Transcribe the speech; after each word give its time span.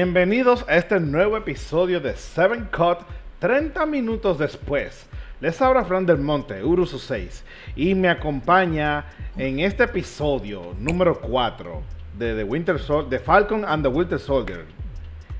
Bienvenidos 0.00 0.64
a 0.68 0.76
este 0.76 1.00
nuevo 1.00 1.36
episodio 1.36 1.98
de 1.98 2.14
Seven 2.14 2.68
Cut 2.70 2.98
30 3.40 3.84
minutos 3.86 4.38
después. 4.38 5.08
Les 5.40 5.60
habla 5.60 5.84
Fran 5.84 6.06
del 6.06 6.18
Monte, 6.18 6.62
Urusu 6.62 7.00
6, 7.00 7.44
y 7.74 7.96
me 7.96 8.08
acompaña 8.08 9.06
en 9.36 9.58
este 9.58 9.82
episodio 9.82 10.72
número 10.78 11.20
4 11.20 11.82
de 12.16 12.36
The 12.36 12.44
Winter 12.44 12.78
Sol 12.78 13.08
The 13.10 13.18
Falcon 13.18 13.64
and 13.64 13.82
the 13.82 13.88
Winter 13.88 14.20
Soldier, 14.20 14.66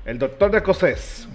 el 0.03 0.19
doctor 0.19 0.51
de 0.51 0.61
Cosés. 0.61 1.29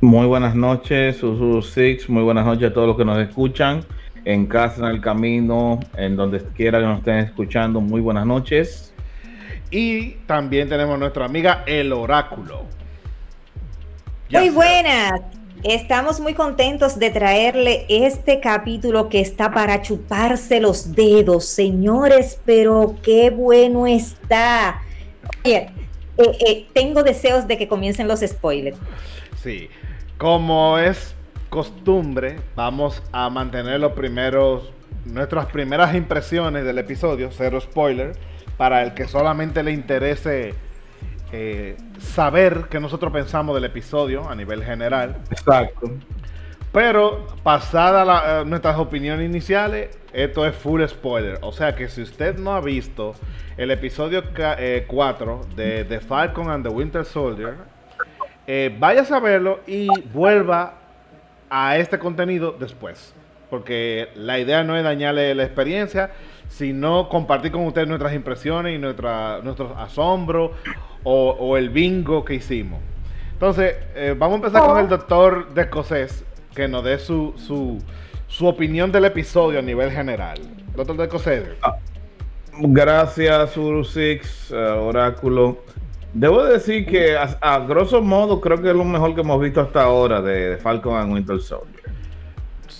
Muy 0.00 0.26
buenas 0.26 0.54
noches, 0.54 1.22
Urusu 1.22 1.60
6, 1.60 2.08
muy 2.08 2.22
buenas 2.22 2.46
noches 2.46 2.70
a 2.70 2.72
todos 2.72 2.86
los 2.86 2.96
que 2.96 3.04
nos 3.04 3.18
escuchan 3.18 3.84
en 4.24 4.46
casa, 4.46 4.88
en 4.88 4.94
el 4.94 5.02
camino, 5.02 5.80
en 5.98 6.16
donde 6.16 6.42
quiera 6.56 6.78
que 6.80 6.86
nos 6.86 7.00
estén 7.00 7.18
escuchando. 7.18 7.82
Muy 7.82 8.00
buenas 8.00 8.24
noches. 8.24 8.94
Y 9.70 10.12
también 10.26 10.68
tenemos 10.68 10.98
nuestra 10.98 11.24
amiga 11.26 11.62
El 11.66 11.92
Oráculo. 11.92 12.64
muy 14.30 14.50
buenas. 14.50 15.20
Estamos 15.64 16.20
muy 16.20 16.34
contentos 16.34 17.00
de 17.00 17.10
traerle 17.10 17.84
este 17.88 18.38
capítulo 18.38 19.08
que 19.08 19.20
está 19.20 19.50
para 19.50 19.82
chuparse 19.82 20.60
los 20.60 20.94
dedos, 20.94 21.46
señores, 21.46 22.40
pero 22.44 22.94
qué 23.02 23.30
bueno 23.30 23.86
está. 23.88 24.82
Oye, 25.44 25.68
eh, 26.16 26.38
eh, 26.46 26.66
tengo 26.72 27.02
deseos 27.02 27.48
de 27.48 27.58
que 27.58 27.66
comiencen 27.66 28.06
los 28.06 28.20
spoilers. 28.20 28.78
Sí, 29.42 29.68
como 30.16 30.78
es 30.78 31.16
costumbre, 31.48 32.36
vamos 32.54 33.02
a 33.10 33.28
mantener 33.28 33.80
los 33.80 33.92
primeros, 33.92 34.72
nuestras 35.04 35.46
primeras 35.46 35.94
impresiones 35.94 36.64
del 36.64 36.78
episodio, 36.78 37.30
cero 37.32 37.60
spoiler, 37.60 38.12
para 38.58 38.82
el 38.82 38.92
que 38.92 39.06
solamente 39.06 39.62
le 39.62 39.72
interese 39.72 40.54
eh, 41.32 41.76
saber 42.00 42.66
qué 42.68 42.80
nosotros 42.80 43.12
pensamos 43.12 43.54
del 43.54 43.64
episodio 43.64 44.28
a 44.28 44.34
nivel 44.34 44.62
general. 44.64 45.16
Exacto. 45.30 45.92
Pero 46.72 47.26
pasada 47.42 48.40
eh, 48.40 48.44
nuestras 48.44 48.76
opiniones 48.76 49.26
iniciales, 49.26 49.96
esto 50.12 50.44
es 50.44 50.54
full 50.54 50.84
spoiler. 50.86 51.38
O 51.42 51.52
sea 51.52 51.74
que 51.74 51.88
si 51.88 52.02
usted 52.02 52.36
no 52.36 52.54
ha 52.54 52.60
visto 52.60 53.14
el 53.56 53.70
episodio 53.70 54.24
4 54.86 55.40
eh, 55.40 55.54
de 55.56 55.84
The 55.84 56.00
Falcon 56.00 56.50
and 56.50 56.66
the 56.66 56.70
Winter 56.70 57.04
Soldier, 57.04 57.54
vaya 58.78 59.02
a 59.02 59.20
verlo 59.20 59.60
y 59.66 59.88
vuelva 60.12 60.74
a 61.48 61.76
este 61.76 61.98
contenido 61.98 62.56
después. 62.58 63.14
Porque 63.50 64.08
la 64.14 64.38
idea 64.38 64.64
no 64.64 64.76
es 64.76 64.84
dañarle 64.84 65.34
la 65.34 65.44
experiencia, 65.44 66.10
sino 66.48 67.08
compartir 67.08 67.52
con 67.52 67.64
ustedes 67.66 67.88
nuestras 67.88 68.14
impresiones 68.14 68.74
y 68.74 68.78
nuestra, 68.78 69.40
nuestros 69.42 69.76
asombros 69.76 70.52
o, 71.04 71.56
el 71.56 71.70
bingo 71.70 72.24
que 72.24 72.34
hicimos. 72.34 72.80
Entonces, 73.32 73.76
eh, 73.94 74.14
vamos 74.18 74.34
a 74.34 74.46
empezar 74.46 74.66
con 74.68 74.78
el 74.78 74.88
doctor 74.88 75.54
de 75.54 75.62
escocés 75.62 76.24
que 76.54 76.66
nos 76.66 76.82
dé 76.84 76.98
su, 76.98 77.34
su, 77.36 77.78
su 78.26 78.46
opinión 78.46 78.90
del 78.90 79.04
episodio 79.04 79.60
a 79.60 79.62
nivel 79.62 79.90
general. 79.90 80.38
Doctor 80.74 80.96
de 80.96 81.04
escocés. 81.04 81.44
Ah, 81.62 81.76
gracias, 82.52 83.56
Urusix, 83.56 84.50
uh, 84.50 84.80
Oráculo. 84.80 85.58
Debo 86.12 86.42
decir 86.44 86.86
que 86.86 87.16
a, 87.16 87.58
grosso 87.60 88.02
modo 88.02 88.40
creo 88.40 88.60
que 88.60 88.70
es 88.70 88.74
lo 88.74 88.84
mejor 88.84 89.14
que 89.14 89.20
hemos 89.20 89.40
visto 89.40 89.60
hasta 89.60 89.82
ahora 89.82 90.22
de, 90.22 90.56
Falcon 90.56 90.96
and 90.96 91.12
Winter 91.12 91.40
Soldier. 91.40 91.77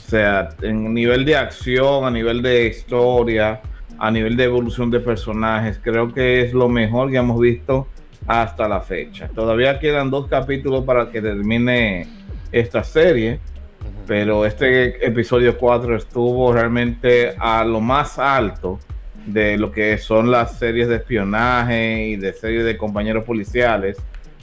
O 0.09 0.11
sea, 0.11 0.49
en 0.63 0.95
nivel 0.95 1.27
de 1.27 1.37
acción, 1.37 2.07
a 2.07 2.11
nivel 2.11 2.41
de 2.41 2.69
historia, 2.69 3.61
a 3.99 4.11
nivel 4.11 4.39
de 4.39 4.45
evolución 4.45 4.91
de 4.91 5.01
personajes, 5.01 5.79
creo 5.85 6.15
que 6.15 6.41
es 6.41 6.55
lo 6.55 6.67
mejor 6.67 7.11
que 7.11 7.19
hemos 7.19 7.39
visto 7.39 7.89
hasta 8.27 8.67
la 8.67 8.81
fecha. 8.81 9.29
Todavía 9.29 9.79
quedan 9.79 10.09
dos 10.11 10.27
capítulos 10.27 10.87
para 10.87 11.11
que 11.11 11.21
termine 11.21 12.07
esta 12.51 12.83
serie, 12.85 13.39
pero 14.07 14.47
este 14.47 15.07
episodio 15.07 15.59
4 15.59 15.97
estuvo 15.97 16.55
realmente 16.55 17.35
a 17.39 17.63
lo 17.67 17.83
más 17.83 18.19
alto 18.19 18.79
de 19.27 19.59
lo 19.59 19.71
que 19.71 19.99
son 19.99 20.31
las 20.31 20.59
series 20.59 20.89
de 20.89 20.97
espionaje 20.97 22.07
y 22.07 22.17
de 22.17 22.33
series 22.33 22.65
de 22.65 22.79
compañeros 22.79 23.25
policiales, 23.25 23.99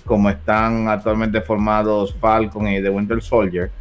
como 0.06 0.30
están 0.30 0.90
actualmente 0.90 1.42
formados 1.42 2.14
Falcon 2.20 2.68
y 2.68 2.84
The 2.84 2.90
Winter 2.92 3.20
Soldier. 3.20 3.72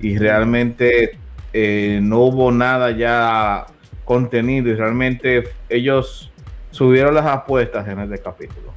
Y 0.00 0.18
realmente 0.18 1.16
eh, 1.52 2.00
no 2.02 2.20
hubo 2.20 2.52
nada 2.52 2.90
ya 2.90 3.66
contenido 4.04 4.68
y 4.68 4.74
realmente 4.74 5.50
ellos 5.68 6.30
subieron 6.70 7.14
las 7.14 7.26
apuestas 7.26 7.86
en 7.88 8.00
este 8.00 8.18
capítulo. 8.18 8.72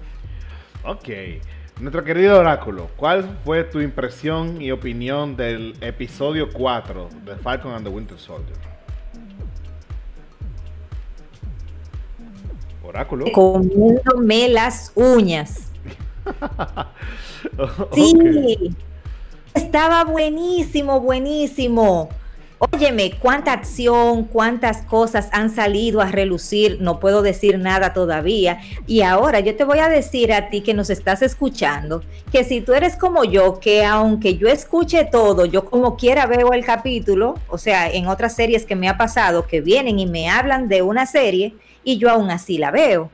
Ok. 0.84 1.10
Nuestro 1.80 2.04
querido 2.04 2.40
Oráculo, 2.40 2.90
¿cuál 2.96 3.40
fue 3.44 3.64
tu 3.64 3.80
impresión 3.80 4.62
y 4.62 4.72
opinión 4.72 5.36
del 5.36 5.76
episodio 5.82 6.50
4 6.52 7.10
de 7.26 7.36
Falcon 7.38 7.74
and 7.74 7.86
the 7.86 7.90
Winter 7.90 8.20
Soldier? 8.20 8.58
Oráculo. 12.84 13.32
Comiéndome 13.32 14.50
las 14.50 14.92
uñas. 14.96 15.72
Sí. 17.94 18.76
Estaba 19.56 20.04
buenísimo, 20.04 21.00
buenísimo. 21.00 22.10
Óyeme, 22.70 23.14
cuánta 23.18 23.54
acción, 23.54 24.26
cuántas 24.26 24.84
cosas 24.84 25.30
han 25.32 25.50
salido 25.50 26.00
a 26.00 26.12
relucir, 26.12 26.78
no 26.80 27.00
puedo 27.00 27.24
decir 27.24 27.58
nada 27.58 27.92
todavía. 27.92 28.60
Y 28.86 29.02
ahora 29.02 29.40
yo 29.40 29.56
te 29.56 29.64
voy 29.64 29.80
a 29.80 29.90
decir 29.90 30.32
a 30.32 30.52
ti 30.52 30.62
que 30.62 30.76
nos 30.76 30.92
estás 30.92 31.24
escuchando, 31.24 32.04
que 32.32 32.44
si 32.44 32.62
tú 32.62 32.74
eres 32.74 32.98
como 32.98 33.24
yo, 33.24 33.60
que 33.60 33.84
aunque 33.84 34.38
yo 34.38 34.48
escuche 34.48 35.06
todo, 35.06 35.46
yo 35.46 35.66
como 35.66 35.98
quiera 35.98 36.28
veo 36.28 36.54
el 36.54 36.64
capítulo, 36.64 37.34
o 37.50 37.58
sea, 37.58 37.90
en 37.90 38.06
otras 38.06 38.36
series 38.36 38.64
que 38.68 38.76
me 38.76 38.90
ha 38.90 38.96
pasado, 38.96 39.48
que 39.48 39.60
vienen 39.60 39.98
y 39.98 40.06
me 40.06 40.30
hablan 40.30 40.68
de 40.68 40.84
una 40.84 41.08
serie, 41.08 41.56
y 41.84 41.98
yo 41.98 42.12
aún 42.12 42.30
así 42.30 42.60
la 42.60 42.70
veo. 42.70 43.10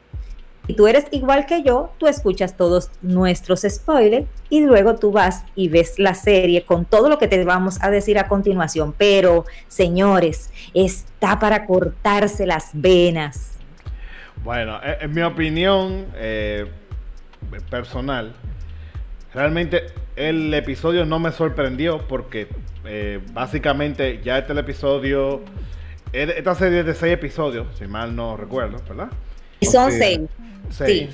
Si 0.67 0.73
tú 0.73 0.85
eres 0.87 1.05
igual 1.11 1.45
que 1.45 1.63
yo, 1.63 1.93
tú 1.97 2.07
escuchas 2.07 2.57
todos 2.57 2.91
nuestros 3.01 3.61
spoilers 3.61 4.27
y 4.49 4.65
luego 4.65 4.95
tú 4.95 5.13
vas 5.13 5.45
y 5.55 5.69
ves 5.69 5.97
la 5.97 6.13
serie 6.13 6.65
con 6.65 6.83
todo 6.83 7.07
lo 7.07 7.17
que 7.17 7.29
te 7.29 7.41
vamos 7.45 7.81
a 7.81 7.89
decir 7.89 8.19
a 8.19 8.27
continuación. 8.27 8.93
Pero, 8.97 9.45
señores, 9.69 10.51
está 10.73 11.39
para 11.39 11.65
cortarse 11.65 12.45
las 12.45 12.71
venas. 12.73 13.57
Bueno, 14.43 14.79
e, 14.83 15.05
en 15.05 15.13
mi 15.13 15.21
opinión 15.21 16.07
eh, 16.15 16.65
personal, 17.69 18.33
realmente 19.33 19.85
el 20.17 20.53
episodio 20.53 21.05
no 21.05 21.17
me 21.17 21.31
sorprendió 21.31 22.05
porque 22.09 22.49
eh, 22.83 23.21
básicamente 23.31 24.19
ya 24.21 24.37
este 24.37 24.51
episodio 24.59 25.43
esta 26.11 26.55
serie 26.55 26.79
es 26.79 26.85
de 26.85 26.93
seis 26.93 27.13
episodios, 27.13 27.67
si 27.77 27.85
mal 27.85 28.15
no 28.15 28.37
recuerdo, 28.37 28.81
¿verdad? 28.87 29.09
Son 29.61 29.91
seis. 29.91 30.21
Seis. 30.69 31.09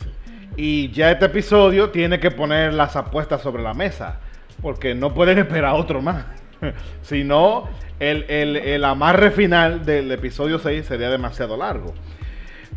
Y 0.55 0.91
ya 0.91 1.11
este 1.11 1.25
episodio 1.25 1.89
tiene 1.89 2.19
que 2.19 2.29
poner 2.29 2.73
las 2.73 2.95
apuestas 2.95 3.41
sobre 3.41 3.63
la 3.63 3.73
mesa, 3.73 4.19
porque 4.61 4.93
no 4.93 5.13
pueden 5.13 5.39
esperar 5.39 5.73
otro 5.75 6.01
más. 6.01 6.25
si 7.01 7.23
no, 7.23 7.67
el, 7.99 8.25
el, 8.29 8.83
amarre 8.83 9.31
final 9.31 9.85
del 9.85 10.11
episodio 10.11 10.59
6 10.59 10.85
sería 10.85 11.09
demasiado 11.09 11.57
largo. 11.57 11.93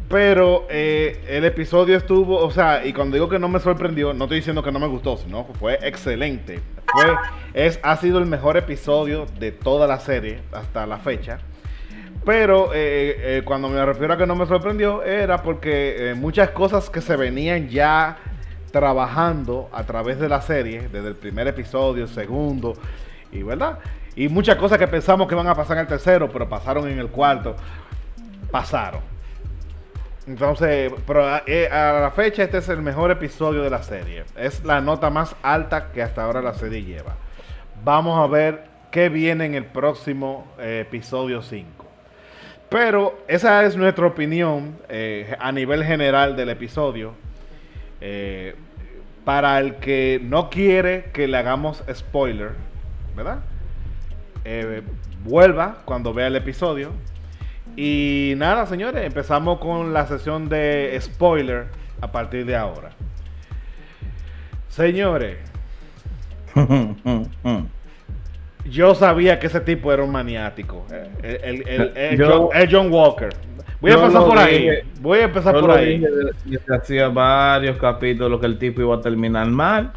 Pero 0.08 0.66
eh, 0.70 1.20
el 1.28 1.44
episodio 1.44 1.96
estuvo, 1.96 2.38
o 2.38 2.50
sea, 2.50 2.86
y 2.86 2.92
cuando 2.92 3.14
digo 3.14 3.28
que 3.28 3.40
no 3.40 3.48
me 3.48 3.58
sorprendió, 3.58 4.14
no 4.14 4.24
estoy 4.24 4.38
diciendo 4.38 4.62
que 4.62 4.70
no 4.70 4.78
me 4.78 4.86
gustó, 4.86 5.16
sino 5.16 5.46
que 5.46 5.54
fue 5.54 5.78
excelente. 5.82 6.60
Fue, 6.86 7.04
es, 7.54 7.80
ha 7.82 7.96
sido 7.96 8.18
el 8.18 8.26
mejor 8.26 8.56
episodio 8.56 9.26
de 9.40 9.50
toda 9.50 9.88
la 9.88 9.98
serie 9.98 10.40
hasta 10.52 10.86
la 10.86 10.98
fecha. 10.98 11.38
Pero 12.26 12.74
eh, 12.74 13.38
eh, 13.38 13.42
cuando 13.44 13.68
me 13.68 13.86
refiero 13.86 14.12
a 14.12 14.16
que 14.16 14.26
no 14.26 14.34
me 14.34 14.46
sorprendió, 14.46 15.04
era 15.04 15.44
porque 15.44 16.10
eh, 16.10 16.14
muchas 16.14 16.50
cosas 16.50 16.90
que 16.90 17.00
se 17.00 17.14
venían 17.14 17.68
ya 17.68 18.16
trabajando 18.72 19.70
a 19.72 19.84
través 19.84 20.18
de 20.18 20.28
la 20.28 20.42
serie, 20.42 20.88
desde 20.88 21.06
el 21.06 21.14
primer 21.14 21.46
episodio, 21.46 22.02
el 22.02 22.08
segundo, 22.08 22.74
y 23.30 23.44
verdad. 23.44 23.78
Y 24.16 24.28
muchas 24.28 24.56
cosas 24.56 24.76
que 24.76 24.88
pensamos 24.88 25.28
que 25.28 25.36
van 25.36 25.46
a 25.46 25.54
pasar 25.54 25.76
en 25.76 25.82
el 25.82 25.86
tercero, 25.86 26.28
pero 26.28 26.48
pasaron 26.48 26.88
en 26.88 26.98
el 26.98 27.10
cuarto, 27.10 27.54
pasaron. 28.50 29.02
Entonces, 30.26 30.92
pero 31.06 31.24
a, 31.24 31.36
a 31.36 32.00
la 32.00 32.10
fecha 32.10 32.42
este 32.42 32.58
es 32.58 32.68
el 32.68 32.82
mejor 32.82 33.12
episodio 33.12 33.62
de 33.62 33.70
la 33.70 33.84
serie. 33.84 34.24
Es 34.36 34.64
la 34.64 34.80
nota 34.80 35.10
más 35.10 35.36
alta 35.44 35.92
que 35.92 36.02
hasta 36.02 36.24
ahora 36.24 36.42
la 36.42 36.54
serie 36.54 36.82
lleva. 36.82 37.14
Vamos 37.84 38.18
a 38.18 38.26
ver 38.26 38.64
qué 38.90 39.10
viene 39.10 39.44
en 39.44 39.54
el 39.54 39.64
próximo 39.64 40.44
episodio 40.58 41.40
5. 41.40 41.85
Pero 42.68 43.18
esa 43.28 43.64
es 43.64 43.76
nuestra 43.76 44.06
opinión 44.06 44.76
eh, 44.88 45.36
a 45.38 45.52
nivel 45.52 45.84
general 45.84 46.36
del 46.36 46.48
episodio. 46.48 47.12
Eh, 48.00 48.54
para 49.24 49.58
el 49.58 49.76
que 49.76 50.20
no 50.22 50.50
quiere 50.50 51.10
que 51.12 51.26
le 51.26 51.36
hagamos 51.36 51.82
spoiler, 51.92 52.52
¿verdad? 53.16 53.40
Eh, 54.44 54.82
vuelva 55.24 55.78
cuando 55.84 56.14
vea 56.14 56.28
el 56.28 56.36
episodio. 56.36 56.92
Y 57.76 58.34
nada, 58.36 58.66
señores, 58.66 59.04
empezamos 59.04 59.58
con 59.58 59.92
la 59.92 60.06
sesión 60.06 60.48
de 60.48 60.96
spoiler 61.00 61.66
a 62.00 62.12
partir 62.12 62.46
de 62.46 62.54
ahora. 62.54 62.90
Señores, 64.68 65.38
yo 68.70 68.94
sabía 68.94 69.38
que 69.38 69.46
ese 69.48 69.60
tipo 69.60 69.92
era 69.92 70.02
un 70.02 70.10
maniático. 70.12 70.84
El, 71.22 71.36
el- 71.42 71.68
el- 71.68 71.92
el 71.96 72.18
Yo- 72.18 72.48
John, 72.52 72.60
el 72.62 72.68
John 72.74 72.92
Walker. 72.92 73.28
Voy 73.80 73.90
a 73.90 73.94
empezar 73.94 74.24
por 74.24 74.38
ahí. 74.38 74.68
Voy 75.00 75.18
a 75.18 75.24
empezar 75.24 75.54
Yo 75.54 75.60
por 75.60 75.70
lo 75.70 75.76
ahí. 75.76 76.02
dije 76.44 76.60
hacía 76.74 77.08
varios 77.08 77.76
capítulos 77.76 78.40
que 78.40 78.46
el 78.46 78.58
tipo 78.58 78.80
iba 78.80 78.96
a 78.96 79.00
terminar 79.00 79.46
mal. 79.48 79.92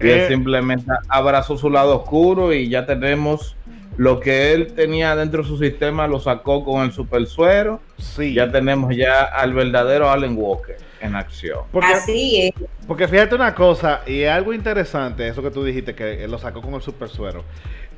Y 0.00 0.06
Eh. 0.08 0.22
él 0.24 0.28
simplemente 0.28 0.86
abrazó 1.08 1.56
su 1.56 1.70
lado 1.70 1.96
oscuro 2.02 2.52
y 2.52 2.68
ya 2.68 2.84
tenemos 2.86 3.56
lo 3.96 4.20
que 4.20 4.52
él 4.52 4.72
tenía 4.74 5.14
dentro 5.16 5.42
de 5.42 5.48
su 5.48 5.58
sistema, 5.58 6.06
lo 6.06 6.18
sacó 6.18 6.64
con 6.64 6.82
el 6.84 6.92
super 6.92 7.26
suero. 7.26 7.80
Sí. 7.98 8.34
Ya 8.34 8.50
tenemos 8.50 8.94
ya 8.96 9.22
al 9.22 9.52
verdadero 9.54 10.10
Allen 10.10 10.34
Walker 10.36 10.76
en 11.02 11.16
acción. 11.16 11.60
Porque, 11.70 11.92
Así 11.92 12.42
es. 12.42 12.68
porque 12.86 13.08
fíjate 13.08 13.34
una 13.34 13.54
cosa, 13.54 14.02
y 14.06 14.22
es 14.22 14.30
algo 14.30 14.54
interesante, 14.54 15.28
eso 15.28 15.42
que 15.42 15.50
tú 15.50 15.64
dijiste, 15.64 15.94
que 15.94 16.26
lo 16.28 16.38
sacó 16.38 16.62
con 16.62 16.74
el 16.74 16.82
super 16.82 17.08
suero. 17.08 17.44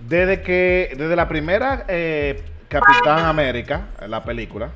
Desde 0.09 0.43
que, 0.43 0.95
desde 0.97 1.15
la 1.15 1.29
primera 1.29 1.85
eh, 1.89 2.43
Capitán 2.69 3.25
América, 3.27 3.89
la 4.09 4.25
película, 4.25 4.71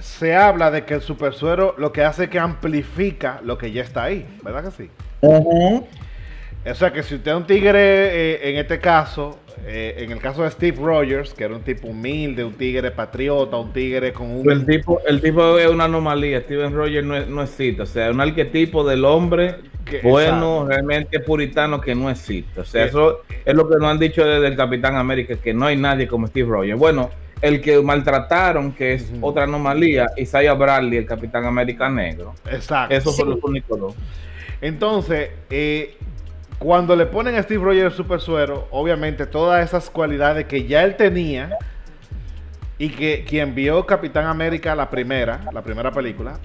se 0.00 0.34
habla 0.34 0.70
de 0.70 0.84
que 0.84 0.94
el 0.94 1.02
super 1.02 1.34
suero 1.34 1.74
lo 1.76 1.92
que 1.92 2.04
hace 2.04 2.24
es 2.24 2.30
que 2.30 2.38
amplifica 2.38 3.40
lo 3.44 3.58
que 3.58 3.72
ya 3.72 3.82
está 3.82 4.04
ahí, 4.04 4.26
¿verdad 4.42 4.64
que 4.64 4.70
sí? 4.70 4.90
O 6.70 6.74
sea 6.74 6.92
que 6.92 7.02
si 7.02 7.14
usted 7.16 7.30
es 7.32 7.36
un 7.36 7.46
tigre, 7.46 7.78
eh, 7.80 8.50
en 8.50 8.56
este 8.56 8.78
caso, 8.78 9.38
eh, 9.66 9.94
en 9.98 10.12
el 10.12 10.18
caso 10.18 10.42
de 10.42 10.50
Steve 10.50 10.76
Rogers, 10.80 11.34
que 11.34 11.44
era 11.44 11.54
un 11.54 11.62
tipo 11.62 11.88
humilde, 11.88 12.44
un 12.44 12.54
tigre 12.54 12.90
patriota, 12.90 13.56
un 13.56 13.72
tigre 13.72 14.12
con 14.12 14.30
un... 14.30 14.50
El 14.50 14.64
tipo, 14.66 15.00
el 15.06 15.20
tipo 15.20 15.58
es 15.58 15.68
una 15.68 15.84
anomalía. 15.84 16.40
Steven 16.40 16.72
Rogers 16.74 17.04
no, 17.06 17.18
no 17.26 17.42
existe. 17.42 17.82
O 17.82 17.86
sea, 17.86 18.10
un 18.10 18.20
arquetipo 18.20 18.84
del 18.88 19.04
hombre 19.04 19.56
Que- 19.84 20.00
bueno, 20.00 20.62
exacto. 20.62 20.66
realmente 20.68 21.20
puritano 21.20 21.80
que 21.80 21.94
no 21.94 22.08
existe. 22.10 22.60
O 22.60 22.64
sea, 22.64 22.84
Que- 22.84 22.88
eso 22.90 23.22
es 23.44 23.54
lo 23.54 23.68
que 23.68 23.76
nos 23.76 23.84
han 23.90 23.98
dicho 23.98 24.24
desde 24.24 24.46
el 24.46 24.56
Capitán 24.56 24.96
América, 24.96 25.36
que 25.36 25.52
no 25.54 25.66
hay 25.66 25.76
nadie 25.76 26.06
como 26.06 26.26
Steve 26.26 26.48
Rogers. 26.48 26.78
Bueno, 26.78 27.10
el 27.40 27.60
que 27.60 27.80
maltrataron, 27.80 28.72
que 28.72 28.94
es 28.94 29.12
otra 29.20 29.44
anomalía, 29.44 30.08
Isaiah 30.16 30.54
Bradley, 30.54 30.98
el 30.98 31.06
Capitán 31.06 31.44
América 31.44 31.88
negro. 31.88 32.34
Exacto. 32.50 32.94
Esos 32.94 33.14
son 33.16 33.28
Sí. 33.28 33.34
los 33.34 33.44
únicos 33.44 33.78
dos. 33.80 33.94
Entonces, 34.60 35.30
eh, 35.50 35.96
cuando 36.58 36.96
le 36.96 37.06
ponen 37.06 37.36
a 37.36 37.42
Steve 37.42 37.62
Rogers 37.64 37.94
super 37.94 38.20
suero, 38.20 38.66
obviamente 38.70 39.26
todas 39.26 39.64
esas 39.64 39.90
cualidades 39.90 40.46
que 40.46 40.66
ya 40.66 40.82
él 40.84 40.96
tenía 40.96 41.56
y 42.78 42.90
que 42.90 43.24
quien 43.24 43.54
vio 43.54 43.86
Capitán 43.86 44.26
América 44.26 44.74
la 44.74 44.88
primera, 44.90 45.40
la 45.52 45.62
primera 45.62 45.90
película, 45.92 46.38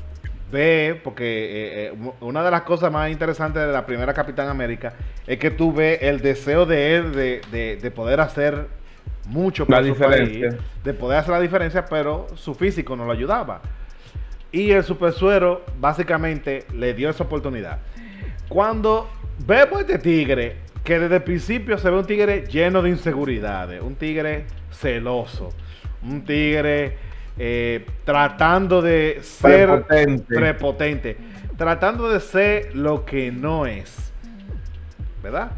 ve, 0.51 0.99
porque 1.03 1.23
eh, 1.25 1.93
eh, 1.93 2.11
una 2.21 2.43
de 2.43 2.51
las 2.51 2.61
cosas 2.61 2.91
más 2.91 3.09
interesantes 3.11 3.65
de 3.65 3.71
la 3.71 3.85
primera 3.85 4.13
Capitán 4.13 4.49
América 4.49 4.93
es 5.25 5.39
que 5.39 5.49
tú 5.51 5.73
ves 5.73 5.99
el 6.01 6.21
deseo 6.21 6.65
de 6.65 6.95
él 6.95 7.11
de, 7.13 7.41
de- 7.51 7.77
de 7.77 7.91
poder 7.91 8.19
hacer 8.19 8.67
mucho 9.25 9.65
por 9.65 9.75
La 9.75 9.81
diferencia. 9.81 10.49
país, 10.49 10.61
de 10.83 10.93
poder 10.93 11.19
hacer 11.19 11.31
la 11.31 11.39
diferencia, 11.39 11.85
pero 11.85 12.27
su 12.35 12.53
físico 12.53 12.95
no 12.95 13.05
lo 13.05 13.11
ayudaba. 13.13 13.61
Y 14.51 14.69
el 14.71 14.83
super 14.83 15.11
suero 15.13 15.63
básicamente 15.79 16.65
le 16.73 16.93
dio 16.93 17.09
esa 17.09 17.23
oportunidad. 17.23 17.79
Cuando 18.47 19.09
vemos 19.45 19.81
este 19.81 19.97
tigre, 19.99 20.57
que 20.83 20.99
desde 20.99 21.15
el 21.17 21.23
principio 21.23 21.77
se 21.77 21.89
ve 21.89 21.97
un 21.97 22.05
tigre 22.05 22.45
lleno 22.47 22.81
de 22.81 22.89
inseguridades, 22.89 23.81
un 23.81 23.95
tigre 23.95 24.45
celoso, 24.71 25.51
un 26.03 26.23
tigre 26.25 26.97
eh, 27.37 27.85
tratando 28.03 28.81
de 28.81 29.19
ser 29.21 29.83
Prepotente. 29.85 30.35
prepotente, 30.35 31.17
tratando 31.57 32.09
de 32.09 32.19
ser 32.19 32.75
lo 32.75 33.05
que 33.05 33.31
no 33.31 33.65
es, 33.65 34.11
¿verdad? 35.23 35.51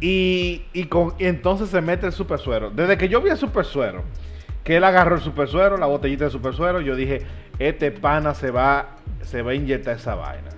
Y, 0.00 0.62
y 0.72 0.84
con, 0.84 1.14
y 1.18 1.26
entonces 1.26 1.68
se 1.68 1.80
mete 1.80 2.06
el 2.06 2.12
super 2.12 2.38
suero. 2.38 2.70
Desde 2.70 2.96
que 2.96 3.08
yo 3.08 3.20
vi 3.20 3.30
el 3.30 3.36
super 3.36 3.64
suero, 3.64 4.02
que 4.64 4.76
él 4.76 4.84
agarró 4.84 5.16
el 5.16 5.20
super 5.20 5.48
suero, 5.48 5.76
la 5.76 5.86
botellita 5.86 6.24
de 6.24 6.30
super 6.30 6.54
suero, 6.54 6.80
yo 6.80 6.94
dije, 6.96 7.22
este 7.58 7.90
pana 7.90 8.34
se 8.34 8.50
va, 8.50 8.96
se 9.22 9.42
va 9.42 9.50
a 9.50 9.54
inyectar 9.54 9.96
esa 9.96 10.14
vaina. 10.14 10.50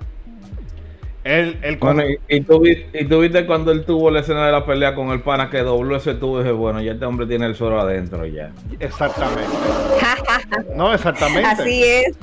Él, 1.24 1.56
él 1.62 1.78
Bueno, 1.78 2.02
y, 2.06 2.18
y 2.28 2.40
tú, 2.42 2.60
vi- 2.60 2.84
y 2.92 3.04
tú 3.06 3.20
viste 3.20 3.46
cuando 3.46 3.72
él 3.72 3.84
tuvo 3.86 4.10
la 4.10 4.20
escena 4.20 4.44
de 4.46 4.52
la 4.52 4.66
pelea 4.66 4.94
con 4.94 5.08
el 5.08 5.20
pana 5.20 5.48
que 5.48 5.58
dobló 5.60 5.96
ese 5.96 6.14
tubo 6.14 6.36
y 6.40 6.42
dije, 6.42 6.52
bueno, 6.52 6.82
ya 6.82 6.92
este 6.92 7.04
hombre 7.06 7.26
tiene 7.26 7.46
el 7.46 7.54
suero 7.54 7.80
adentro 7.80 8.26
ya. 8.26 8.52
Exactamente. 8.78 9.50
No, 10.76 10.92
exactamente. 10.92 11.46
Así 11.46 11.82
es. 11.82 12.16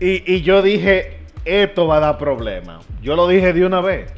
Y, 0.00 0.22
y 0.34 0.42
yo 0.42 0.60
dije, 0.60 1.18
esto 1.44 1.86
va 1.86 1.96
a 1.96 2.00
dar 2.00 2.18
problema. 2.18 2.80
Yo 3.02 3.16
lo 3.16 3.26
dije 3.28 3.52
de 3.52 3.64
una 3.64 3.80
vez. 3.80 4.12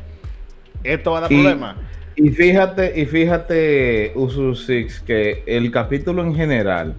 Esto 0.82 1.12
va 1.12 1.18
a 1.18 1.20
dar 1.22 1.32
Y- 1.32 1.36
problema. 1.36 1.76
Y 2.16 2.30
fíjate, 2.30 3.00
y 3.00 3.06
fíjate, 3.06 4.10
Usu 4.16 4.56
Six, 4.56 4.98
que 5.00 5.44
el 5.46 5.70
capítulo 5.70 6.24
en 6.24 6.34
general 6.34 6.94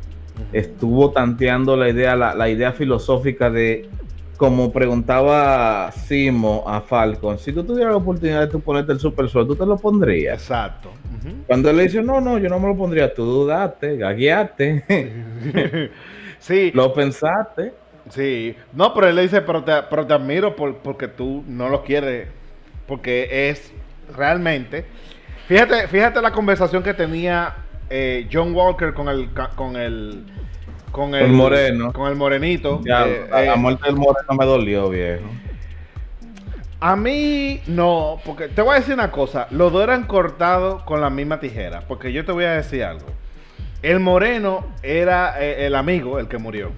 estuvo 0.53 1.11
tanteando 1.11 1.75
la 1.75 1.89
idea, 1.89 2.15
la, 2.15 2.33
la 2.33 2.47
idea 2.47 2.71
filosófica 2.71 3.49
de, 3.49 3.89
como 4.39 4.71
preguntaba 4.71 5.91
Simo 5.91 6.63
a 6.65 6.79
Falcon, 6.79 7.37
si 7.37 7.51
tú 7.51 7.63
tuvieras 7.65 7.91
la 7.91 7.97
oportunidad 7.97 8.39
de 8.39 8.47
tú 8.47 8.61
ponerte 8.61 8.93
el 8.93 8.99
super 8.99 9.27
sol, 9.29 9.45
¿tú 9.45 9.53
te 9.55 9.65
lo 9.65 9.77
pondrías? 9.77 10.41
Exacto. 10.41 10.91
Cuando 11.45 11.69
él 11.69 11.75
le 11.77 11.83
dice, 11.83 12.01
no, 12.01 12.21
no, 12.21 12.37
yo 12.37 12.47
no 12.47 12.57
me 12.57 12.69
lo 12.69 12.77
pondría, 12.77 13.13
tú 13.13 13.25
dudaste, 13.25 13.97
gagueaste, 13.97 15.91
sí, 16.39 16.71
lo 16.73 16.93
pensaste. 16.93 17.73
sí. 18.09 18.55
No, 18.73 18.93
pero 18.93 19.07
él 19.09 19.15
le 19.17 19.23
dice, 19.23 19.41
pero 19.41 19.61
te, 19.63 19.73
pero 19.89 20.07
te 20.07 20.13
admiro 20.13 20.55
por- 20.55 20.77
porque 20.77 21.07
tú 21.09 21.43
no 21.47 21.67
lo 21.69 21.83
quieres. 21.83 22.29
Porque 22.87 23.49
es 23.49 23.71
realmente. 24.15 24.85
Fíjate, 25.47 25.87
fíjate 25.89 26.21
la 26.21 26.31
conversación 26.31 26.81
que 26.81 26.93
tenía 26.93 27.55
eh, 27.89 28.27
John 28.31 28.53
Walker 28.55 28.93
con 28.93 29.09
el 29.09 29.29
con 29.55 29.75
el 29.75 30.23
con 30.91 31.15
el, 31.15 31.23
El 31.25 31.31
moreno. 31.31 31.93
Con 31.93 32.09
el 32.09 32.15
morenito. 32.15 32.81
Ya, 32.85 33.05
Eh, 33.07 33.27
la, 33.29 33.41
la 33.41 33.53
eh, 33.53 33.57
muerte 33.57 33.85
del 33.87 33.95
moreno 33.95 34.33
me 34.37 34.45
dolió, 34.45 34.89
viejo. 34.89 35.25
A 36.81 36.95
mí 36.95 37.61
no, 37.67 38.19
porque 38.23 38.47
te 38.47 38.61
voy 38.61 38.75
a 38.75 38.79
decir 38.79 38.93
una 38.93 39.11
cosa, 39.11 39.47
los 39.51 39.71
dos 39.73 39.83
eran 39.83 40.05
cortados 40.05 40.81
con 40.83 41.01
la 41.01 41.09
misma 41.09 41.39
tijera, 41.41 41.81
porque 41.87 42.13
yo 42.13 42.23
te 42.23 42.31
voy 42.31 42.45
a 42.45 42.53
decir 42.53 42.83
algo. 42.85 43.07
El 43.81 43.99
moreno 43.99 44.65
era 44.81 45.41
eh, 45.43 45.65
el 45.65 45.75
amigo, 45.75 46.19
el 46.19 46.27
que 46.27 46.37
murió. 46.37 46.71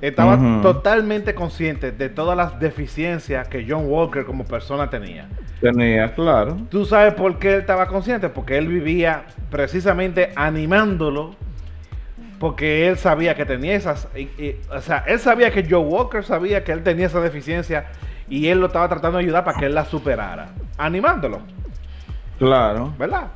Estaba 0.00 0.60
totalmente 0.60 1.34
consciente 1.34 1.90
de 1.90 2.10
todas 2.10 2.36
las 2.36 2.60
deficiencias 2.60 3.48
que 3.48 3.64
John 3.66 3.86
Walker 3.86 4.26
como 4.26 4.44
persona 4.44 4.90
tenía. 4.90 5.26
Tenía, 5.60 6.14
claro. 6.14 6.58
¿Tú 6.70 6.84
sabes 6.84 7.14
por 7.14 7.38
qué 7.38 7.54
él 7.54 7.60
estaba 7.60 7.88
consciente? 7.88 8.28
Porque 8.28 8.58
él 8.58 8.68
vivía 8.68 9.24
precisamente 9.50 10.32
animándolo, 10.36 11.34
porque 12.38 12.86
él 12.88 12.98
sabía 12.98 13.34
que 13.34 13.44
tenía 13.46 13.74
esas... 13.74 14.08
y- 14.14 14.22
y- 14.42 14.60
o 14.70 14.80
sea, 14.80 15.04
él 15.06 15.18
sabía 15.20 15.50
que 15.50 15.64
Joe 15.68 15.78
Walker 15.80 16.22
sabía 16.24 16.62
que 16.64 16.72
él 16.72 16.82
tenía 16.82 17.06
esa 17.06 17.20
deficiencia 17.20 17.86
y 18.28 18.48
él 18.48 18.60
lo 18.60 18.66
estaba 18.66 18.88
tratando 18.88 19.18
de 19.18 19.24
ayudar 19.24 19.44
para 19.44 19.58
que 19.58 19.66
él 19.66 19.74
la 19.74 19.84
superara, 19.84 20.48
animándolo, 20.78 21.40
Claro. 22.38 22.92
¿verdad? 22.98 23.28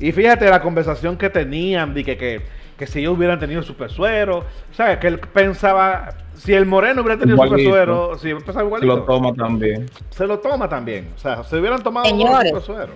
Y 0.00 0.12
fíjate 0.12 0.48
la 0.48 0.60
conversación 0.60 1.16
que 1.16 1.30
tenían, 1.30 1.94
de 1.94 2.04
que, 2.04 2.16
que, 2.16 2.42
que 2.76 2.86
si 2.86 3.00
ellos 3.00 3.16
hubieran 3.16 3.38
tenido 3.38 3.62
super 3.62 3.90
suero, 3.90 4.44
¿sabes? 4.72 4.98
Que 4.98 5.08
él 5.08 5.18
pensaba, 5.20 6.10
si 6.34 6.54
el 6.54 6.66
moreno 6.66 7.02
hubiera 7.02 7.18
tenido 7.18 7.36
super 7.42 7.60
suero, 7.62 8.18
si 8.18 8.32
pensaba 8.34 8.60
Se 8.60 8.66
igualito, 8.66 8.96
lo 8.96 9.02
toma 9.04 9.32
también. 9.34 9.86
se 10.10 10.26
lo 10.26 10.38
toma 10.38 10.68
también. 10.68 11.08
O 11.14 11.18
sea, 11.18 11.42
se 11.44 11.56
hubieran 11.56 11.82
tomado 11.82 12.06
Señores. 12.06 12.48
super 12.50 12.62
suero. 12.62 12.92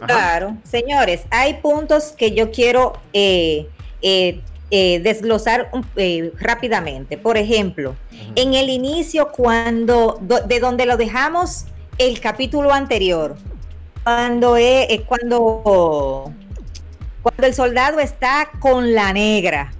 Ajá. 0.00 0.06
Claro, 0.06 0.56
señores, 0.64 1.24
hay 1.30 1.54
puntos 1.54 2.12
que 2.16 2.32
yo 2.34 2.50
quiero 2.50 2.94
eh, 3.12 3.68
eh, 4.02 4.40
eh, 4.76 4.98
desglosar 4.98 5.68
un- 5.72 5.86
eh, 5.94 6.32
rápidamente. 6.40 7.16
Por 7.16 7.36
ejemplo, 7.36 7.94
en 8.34 8.54
el 8.54 8.68
inicio, 8.70 9.28
cuando 9.30 10.18
do- 10.20 10.40
de 10.40 10.58
donde 10.58 10.84
lo 10.84 10.96
dejamos 10.96 11.66
el 11.98 12.18
capítulo 12.20 12.72
anterior, 12.72 13.36
cuando 14.02 14.56
eh, 14.56 14.86
eh, 14.92 15.02
cuando 15.02 16.32
cuando 17.22 17.46
el 17.46 17.54
soldado 17.54 18.00
está 18.00 18.50
con 18.58 18.92
la 18.94 19.12
negra, 19.12 19.72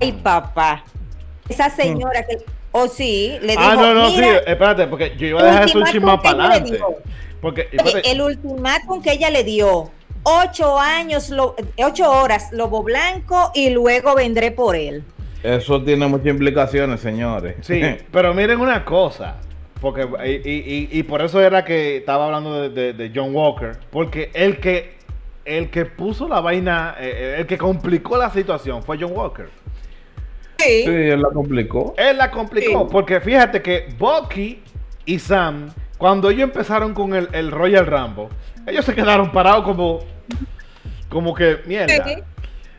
ay 0.00 0.10
papá, 0.12 0.82
esa 1.48 1.70
señora 1.70 2.26
que, 2.26 2.38
oh 2.72 2.88
sí, 2.88 3.38
le 3.42 3.52
dijo, 3.52 3.62
Ah, 3.64 3.76
no, 3.76 3.94
no, 3.94 4.10
sí, 4.10 4.16
"Mira, 4.16 4.38
espérate, 4.38 4.86
porque 4.88 5.14
yo 5.16 5.26
iba 5.28 5.40
a 5.40 5.44
dejar 5.44 5.64
eso 5.68 5.78
un 5.78 5.84
para 5.84 6.30
adelante. 6.46 6.80
Porque, 7.40 7.68
espérate, 7.72 8.10
el 8.10 8.20
ultimátum 8.22 9.00
que 9.00 9.12
ella 9.12 9.30
le 9.30 9.44
dio, 9.44 9.90
ocho 10.22 10.78
años, 10.78 11.30
lo- 11.30 11.54
ocho 11.84 12.10
horas, 12.10 12.52
lobo 12.52 12.82
blanco 12.82 13.50
y 13.54 13.70
luego 13.70 14.14
vendré 14.14 14.50
por 14.50 14.76
él. 14.76 15.02
Eso 15.42 15.82
tiene 15.82 16.06
muchas 16.06 16.26
implicaciones, 16.28 17.00
señores. 17.00 17.56
sí, 17.62 17.80
pero 18.12 18.34
miren 18.34 18.60
una 18.60 18.84
cosa, 18.84 19.36
porque 19.80 20.06
y, 20.26 20.48
y- 20.50 20.88
y- 20.92 20.98
y 20.98 21.02
por 21.04 21.22
eso 21.22 21.40
era 21.40 21.64
que 21.64 21.96
estaba 21.98 22.26
hablando 22.26 22.60
de, 22.62 22.68
de- 22.68 22.92
de 22.92 23.12
John 23.14 23.34
Walker, 23.34 23.78
porque 23.90 24.30
el 24.34 24.58
que 24.60 24.98
el 25.46 25.70
que 25.70 25.86
puso 25.86 26.28
la 26.28 26.40
vaina, 26.40 26.94
eh, 27.00 27.36
el 27.38 27.46
que 27.46 27.56
complicó 27.56 28.16
la 28.18 28.30
situación 28.30 28.82
fue 28.82 28.98
John 29.00 29.12
Walker. 29.14 29.48
Sí, 30.58 30.84
él 30.86 31.22
la 31.22 31.30
complicó. 31.30 31.94
Él 31.96 32.18
la 32.18 32.30
complicó, 32.30 32.82
Sí. 32.82 32.88
porque 32.92 33.20
fíjate 33.20 33.62
que 33.62 33.88
Bucky 33.98 34.62
y 35.06 35.18
Sam 35.18 35.70
Cuando 35.96 36.30
ellos 36.30 36.44
empezaron 36.44 36.94
con 36.94 37.14
el, 37.14 37.28
el 37.32 37.50
Royal 37.50 37.86
Rambo, 37.86 38.28
ellos 38.66 38.84
se 38.84 38.94
quedaron 38.94 39.30
parados 39.32 39.64
como, 39.64 40.00
como 41.08 41.34
que, 41.34 41.58
mierda. 41.66 42.04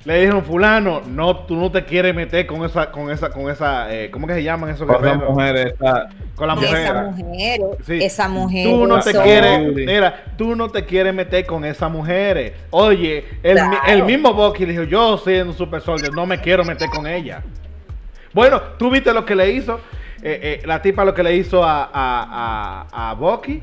Le 0.03 0.19
dijeron, 0.19 0.43
fulano, 0.43 1.01
no, 1.07 1.37
tú 1.45 1.55
no 1.55 1.71
te 1.71 1.85
quieres 1.85 2.15
meter 2.15 2.47
con 2.47 2.65
esa, 2.65 2.89
con 2.89 3.11
esa, 3.11 3.29
con 3.29 3.51
esa, 3.51 3.93
eh, 3.93 4.09
¿cómo 4.09 4.25
que 4.25 4.33
se 4.33 4.41
llaman 4.41 4.71
esos 4.71 4.87
Con 4.87 4.95
las 4.95 5.01
guerreros? 5.13 5.29
mujeres, 5.29 5.73
esa- 5.75 6.09
Con 6.33 6.47
la 6.47 6.55
mujer. 6.55 6.75
Esa 6.75 7.03
mujer, 7.03 7.59
Sí. 7.85 7.99
esa 8.01 8.27
mujer. 8.27 8.67
Tú 8.67 8.87
no 8.87 8.99
te 8.99 9.11
quieres, 9.13 9.73
mira, 9.75 10.23
tú 10.37 10.55
no 10.55 10.69
te 10.69 10.85
quieres 10.85 11.13
meter 11.13 11.45
con 11.45 11.63
esas 11.65 11.91
mujeres. 11.91 12.53
Oye, 12.71 13.25
el, 13.43 13.57
Claro. 13.57 13.77
el 13.87 14.03
mismo 14.03 14.33
Bucky 14.33 14.65
le 14.65 14.71
dijo, 14.71 14.83
yo 14.85 15.19
soy 15.19 15.39
un 15.41 15.53
super 15.55 15.81
soldier, 15.81 16.11
no 16.13 16.25
me 16.25 16.39
quiero 16.41 16.65
meter 16.65 16.89
con 16.89 17.05
ella. 17.05 17.43
Bueno, 18.33 18.59
tú 18.79 18.89
viste 18.89 19.13
lo 19.13 19.23
que 19.23 19.35
le 19.35 19.51
hizo, 19.51 19.79
eh, 20.23 20.59
eh, 20.63 20.65
la 20.65 20.81
tipa 20.81 21.05
lo 21.05 21.13
que 21.13 21.21
le 21.21 21.35
hizo 21.35 21.63
a, 21.63 21.83
a, 21.93 22.87
a, 22.91 23.09
a 23.11 23.13
Bucky. 23.13 23.61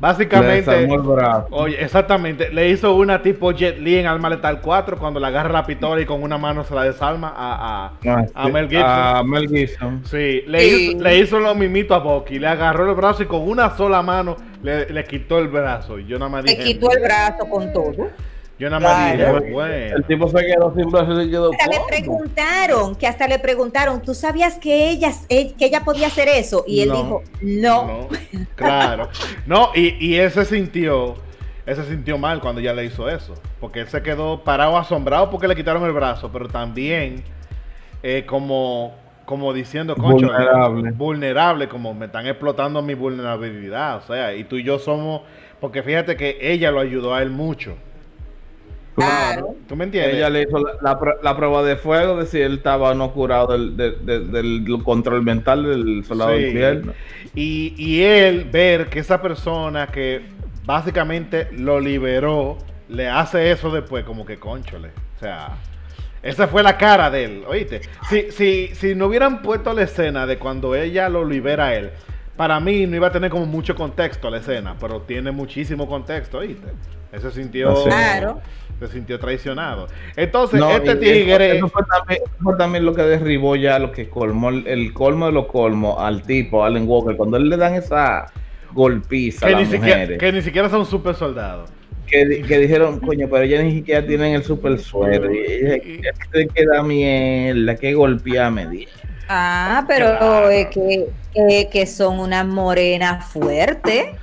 Básicamente, 0.00 0.70
desarmó 0.70 0.94
el 0.94 1.02
brazo. 1.02 1.46
oye, 1.50 1.82
exactamente, 1.84 2.50
le 2.50 2.70
hizo 2.70 2.94
una 2.94 3.22
tipo 3.22 3.52
Jet 3.52 3.78
Li 3.78 3.98
en 3.98 4.06
Alma 4.06 4.30
Letal 4.30 4.60
4 4.60 4.96
cuando 4.98 5.20
le 5.20 5.26
agarra 5.26 5.52
la 5.52 5.66
pistola 5.66 6.00
y 6.00 6.06
con 6.06 6.22
una 6.22 6.38
mano 6.38 6.64
se 6.64 6.74
la 6.74 6.84
desarma 6.84 7.32
a, 7.36 7.86
a, 7.86 7.92
Ah, 8.06 8.24
a 8.34 8.48
Mel 8.48 8.68
Gibson. 8.68 8.88
A 8.88 9.22
Mel 9.22 9.48
Gibson. 9.48 10.02
Sí, 10.04 10.42
le. 10.46 10.66
Hizo, 10.66 11.02
le 11.02 11.18
hizo 11.18 11.38
lo 11.38 11.54
mimito 11.54 11.94
a 11.94 11.98
Bucky, 11.98 12.38
le 12.38 12.48
agarró 12.48 12.88
el 12.88 12.94
brazo 12.96 13.22
y 13.22 13.26
con 13.26 13.42
una 13.46 13.76
sola 13.76 14.00
mano 14.02 14.36
le, 14.62 14.88
le 14.90 15.04
quitó 15.04 15.38
el 15.38 15.48
brazo. 15.48 15.98
Y 15.98 16.06
yo 16.06 16.18
nada 16.18 16.30
más 16.30 16.44
Le 16.44 16.56
quitó 16.58 16.90
el 16.92 17.00
brazo 17.02 17.48
con 17.48 17.72
todo. 17.72 18.08
Yo 18.60 18.70
nada 18.70 18.80
más 18.80 19.14
Claro. 19.16 19.40
dije, 19.40 19.52
bueno. 19.52 19.96
El 19.96 20.04
tipo 20.04 20.28
se 20.28 20.46
quedó 20.46 20.74
sin 20.76 20.90
brazo 20.90 21.22
y 21.22 21.30
quedó. 21.30 21.50
Hasta 21.52 21.66
le 21.66 21.80
preguntaron, 21.88 22.94
que 22.94 23.06
hasta 23.06 23.26
le 23.26 23.38
preguntaron, 23.38 24.02
¿tú 24.02 24.14
sabías 24.14 24.58
que 24.58 24.90
ella, 24.90 25.10
eh, 25.28 25.54
que 25.58 25.64
ella 25.64 25.82
podía 25.82 26.06
hacer 26.08 26.28
eso? 26.28 26.64
Y 26.66 26.82
él 26.82 26.90
No. 26.90 26.94
dijo, 26.94 27.22
no. 27.40 27.86
No, 27.86 28.08
claro. 28.54 29.08
No, 29.46 29.70
y, 29.74 29.96
y 29.98 30.16
él 30.16 30.30
se 30.30 30.44
sintió, 30.44 31.16
él 31.66 31.74
se 31.76 31.84
sintió 31.86 32.18
mal 32.18 32.40
cuando 32.40 32.60
ella 32.60 32.72
le 32.74 32.84
hizo 32.84 33.08
eso. 33.08 33.34
Porque 33.60 33.80
él 33.80 33.88
se 33.88 34.02
quedó 34.02 34.44
parado 34.44 34.76
asombrado 34.78 35.30
porque 35.30 35.48
le 35.48 35.56
quitaron 35.56 35.82
el 35.84 35.92
brazo, 35.92 36.30
pero 36.32 36.48
también 36.48 37.24
eh, 38.02 38.24
como, 38.26 38.94
como 39.24 39.52
diciendo, 39.52 39.94
concho, 39.96 40.26
Vulnerable. 40.28 40.90
vulnerable, 40.92 41.68
como 41.68 41.94
me 41.94 42.06
están 42.06 42.26
explotando 42.26 42.82
mi 42.82 42.94
vulnerabilidad. 42.94 43.96
O 43.98 44.02
sea, 44.02 44.34
y 44.34 44.44
tú 44.44 44.56
y 44.56 44.64
yo 44.64 44.78
somos, 44.78 45.22
porque 45.60 45.82
fíjate 45.82 46.16
que 46.16 46.38
ella 46.40 46.70
lo 46.70 46.80
ayudó 46.80 47.14
a 47.14 47.22
él 47.22 47.30
mucho. 47.30 47.74
Claro. 49.06 49.54
¿Tú 49.68 49.76
me 49.76 49.84
entiendes? 49.84 50.14
Ella 50.16 50.30
le 50.30 50.42
hizo 50.42 50.58
la, 50.58 50.72
la 50.82 50.98
pr- 50.98 51.18
la 51.22 51.36
prueba 51.36 51.62
de 51.62 51.76
fuego 51.76 52.16
de 52.16 52.26
si 52.26 52.40
él 52.40 52.54
estaba 52.54 52.94
no 52.94 53.12
curado 53.12 53.48
del, 53.52 53.76
de- 53.76 53.92
de- 53.92 54.20
del 54.20 54.64
control 54.84 55.22
mental 55.22 55.62
del 55.64 56.04
soldado 56.04 56.36
Sí. 56.36 56.52
del. 56.52 56.92
Y, 57.34 57.74
y 57.76 58.02
él 58.02 58.44
ver 58.50 58.88
que 58.88 58.98
esa 58.98 59.20
persona 59.22 59.86
que 59.88 60.22
básicamente 60.64 61.48
lo 61.52 61.80
liberó, 61.80 62.58
le 62.88 63.08
hace 63.08 63.50
eso 63.50 63.70
después, 63.70 64.04
como 64.04 64.24
que 64.24 64.38
conchole. 64.38 64.88
O 65.16 65.20
sea, 65.20 65.56
esa 66.22 66.48
fue 66.48 66.62
la 66.62 66.76
cara 66.76 67.10
de 67.10 67.24
él, 67.24 67.44
oíste. 67.46 67.80
Si, 68.08 68.30
si, 68.30 68.68
si 68.74 68.94
no 68.94 69.06
hubieran 69.06 69.42
puesto 69.42 69.72
la 69.72 69.82
escena 69.82 70.26
de 70.26 70.38
cuando 70.38 70.74
ella 70.74 71.08
lo 71.08 71.24
libera 71.24 71.66
a 71.66 71.74
él, 71.74 71.90
para 72.36 72.58
mí 72.60 72.86
no 72.86 72.96
iba 72.96 73.08
a 73.08 73.12
tener 73.12 73.30
como 73.30 73.46
mucho 73.46 73.74
contexto 73.74 74.30
la 74.30 74.38
escena, 74.38 74.74
pero 74.80 75.02
tiene 75.02 75.30
muchísimo 75.30 75.86
contexto, 75.88 76.38
oíste. 76.38 76.68
Él 77.12 77.20
se 77.20 77.30
sintió. 77.32 77.84
Claro. 77.84 78.40
Se 78.80 78.88
sintió 78.88 79.18
traicionado. 79.20 79.86
Entonces, 80.16 80.58
No, 80.58 80.70
este 80.70 80.96
tigre... 80.96 81.56
Eso, 81.56 81.66
eso 81.66 81.68
fue 81.68 81.82
también, 81.84 82.20
eso 82.24 82.34
fue 82.42 82.56
también 82.56 82.84
lo 82.84 82.94
que 82.94 83.02
derribó 83.02 83.54
ya 83.56 83.78
lo 83.78 83.92
que 83.92 84.08
colmó 84.08 84.48
el, 84.48 84.66
el 84.66 84.92
colmo 84.92 85.26
de 85.26 85.32
los 85.32 85.46
colmos 85.46 85.96
al 85.98 86.22
tipo, 86.22 86.64
Allen 86.64 86.84
Walker. 86.88 87.16
Cuando 87.16 87.36
él 87.36 87.48
le 87.48 87.56
dan 87.56 87.74
esa 87.74 88.26
golpiza 88.72 89.46
a 89.46 89.48
que, 89.48 89.54
las 89.56 89.62
ni 89.68 89.72
siquiera, 89.76 89.96
mujeres, 89.96 90.18
que 90.18 90.32
ni 90.32 90.42
siquiera 90.42 90.68
son 90.68 90.86
super 90.86 91.14
soldados. 91.14 91.70
que, 92.06 92.24
di- 92.26 92.42
que 92.42 92.58
dijeron, 92.58 92.98
coño, 93.00 93.28
pero 93.30 93.44
ellas 93.44 93.62
ni 93.64 93.72
siquiera 93.74 94.04
tienen 94.06 94.34
el 94.34 94.42
super 94.44 94.78
suero. 94.80 95.32
Y 95.32 96.02
se 96.32 96.46
queda 96.54 96.82
mierda, 96.82 97.76
que 97.76 97.94
golpeame. 97.94 98.66
dije. 98.68 98.92
Ah, 99.28 99.84
pero 99.86 100.06
Claro. 100.18 100.50
es 100.50 100.66
que, 100.68 101.06
eh, 101.34 101.68
que 101.70 101.86
son 101.86 102.18
una 102.18 102.42
morena 102.42 103.20
fuerte. 103.20 104.14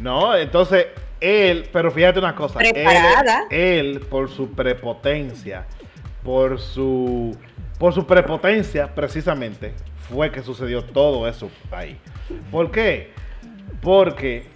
No, 0.00 0.36
entonces 0.36 0.86
él, 1.22 1.68
pero 1.72 1.90
fíjate 1.90 2.18
una 2.18 2.34
cosa, 2.34 2.60
él, 2.60 2.72
Preparada. 2.72 3.44
él, 3.50 4.00
por 4.10 4.28
su 4.30 4.50
prepotencia, 4.52 5.64
por 6.24 6.58
su 6.60 7.36
por 7.78 7.92
su 7.92 8.06
prepotencia 8.06 8.94
precisamente 8.94 9.72
fue 10.08 10.30
que 10.30 10.42
sucedió 10.42 10.84
todo 10.84 11.26
eso 11.26 11.50
ahí. 11.72 11.98
¿Por 12.50 12.70
qué? 12.70 13.12
Porque 13.80 14.46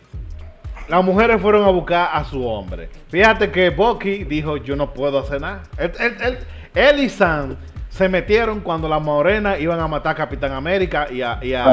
las 0.89 1.03
mujeres 1.05 1.41
fueron 1.41 1.65
a 1.65 1.71
buscar 1.71 2.11
a 2.13 2.25
su 2.25 2.47
hombre. 2.47 2.89
Fíjate 3.09 3.51
que 3.51 3.71
Bucky 3.71 4.23
dijo, 4.25 4.57
yo 4.59 4.77
no 4.77 4.93
puedo 4.95 5.19
hacer 5.19 5.41
nada. 5.41 5.65
Él, 5.79 5.93
él- 5.99 6.17
él- 6.23 6.39
él 6.75 7.01
y 7.01 7.09
Sam 7.09 7.57
se 7.97 8.09
metieron 8.09 8.61
cuando 8.61 8.89
las 8.89 9.01
morenas 9.03 9.59
iban 9.61 9.81
a 9.81 9.89
matar 9.89 10.13
a 10.13 10.15
Capitán 10.15 10.53
América 10.53 11.09
y 11.11 11.23
a, 11.23 11.39
y 11.43 11.55
a- 11.55 11.65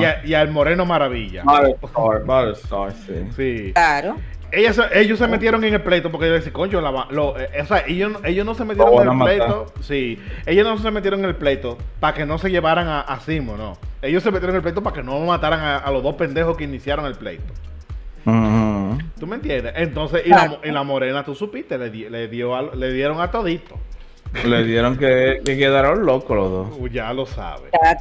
y 0.00 0.04
a- 0.04 0.24
y 0.26 0.34
al 0.34 0.50
Moreno 0.50 0.84
Maravilla. 0.84 1.42
Battlestar, 1.44 2.24
Battlestar, 2.26 2.92
sí. 2.92 3.14
Sí. 3.36 3.72
Claro. 3.72 4.16
Ellas, 4.54 4.76
se- 4.76 5.00
ellos 5.00 5.18
se 5.18 5.26
metieron 5.26 5.64
en 5.64 5.72
el 5.72 5.80
pleito 5.80 6.10
porque 6.10 6.26
ellos 6.26 6.40
decían, 6.40 6.52
coño, 6.52 6.80
la 6.82 6.90
va- 6.90 7.06
lo- 7.10 7.38
eh, 7.40 7.48
o 7.62 7.64
sea, 7.64 7.84
ellos, 7.86 8.12
no- 8.12 8.18
ellos 8.22 8.44
no 8.44 8.54
se 8.54 8.64
metieron 8.66 8.92
en 8.92 9.08
el 9.12 9.18
pleito. 9.38 9.72
Sí, 9.80 10.18
ellos 10.44 10.66
no 10.66 10.76
se 10.76 10.90
metieron 10.90 11.20
en 11.20 11.26
el 11.26 11.36
pleito 11.36 11.78
para 12.00 12.12
que 12.14 12.26
no 12.26 12.36
se 12.36 12.50
llevaran 12.50 12.86
a, 12.86 13.00
a 13.00 13.18
Simo, 13.20 13.56
no. 13.56 13.78
Ellos 14.02 14.22
se 14.22 14.30
metieron 14.30 14.50
en 14.50 14.56
el 14.56 14.62
pleito 14.62 14.82
para 14.82 14.94
que 14.96 15.02
no 15.02 15.18
mataran 15.20 15.60
a, 15.60 15.78
a 15.78 15.90
los 15.90 16.02
dos 16.02 16.16
pendejos 16.16 16.54
que 16.58 16.64
iniciaron 16.64 17.06
el 17.06 17.14
pleito. 17.14 17.44
¿Tú 19.18 19.26
me 19.26 19.36
entiendes? 19.36 19.72
Entonces, 19.76 20.22
y 20.26 20.28
la, 20.28 20.36
mo- 20.48 20.58
y 20.62 20.70
la 20.70 20.82
morena, 20.82 21.24
tú 21.24 21.34
supiste, 21.34 21.78
le, 21.78 21.88
di- 21.90 22.08
le, 22.08 22.28
dio 22.28 22.54
a- 22.54 22.74
le 22.74 22.92
dieron 22.92 23.20
a 23.22 23.30
todito. 23.30 23.78
Le 24.44 24.64
dieron 24.64 24.96
que, 24.96 25.40
que 25.44 25.56
quedaron 25.56 26.04
locos 26.06 26.36
los 26.36 26.50
dos. 26.50 26.68
Uh, 26.78 26.88
Ya 26.88 27.12
lo 27.12 27.26
sabes. 27.26 27.70
Ya 27.72 27.98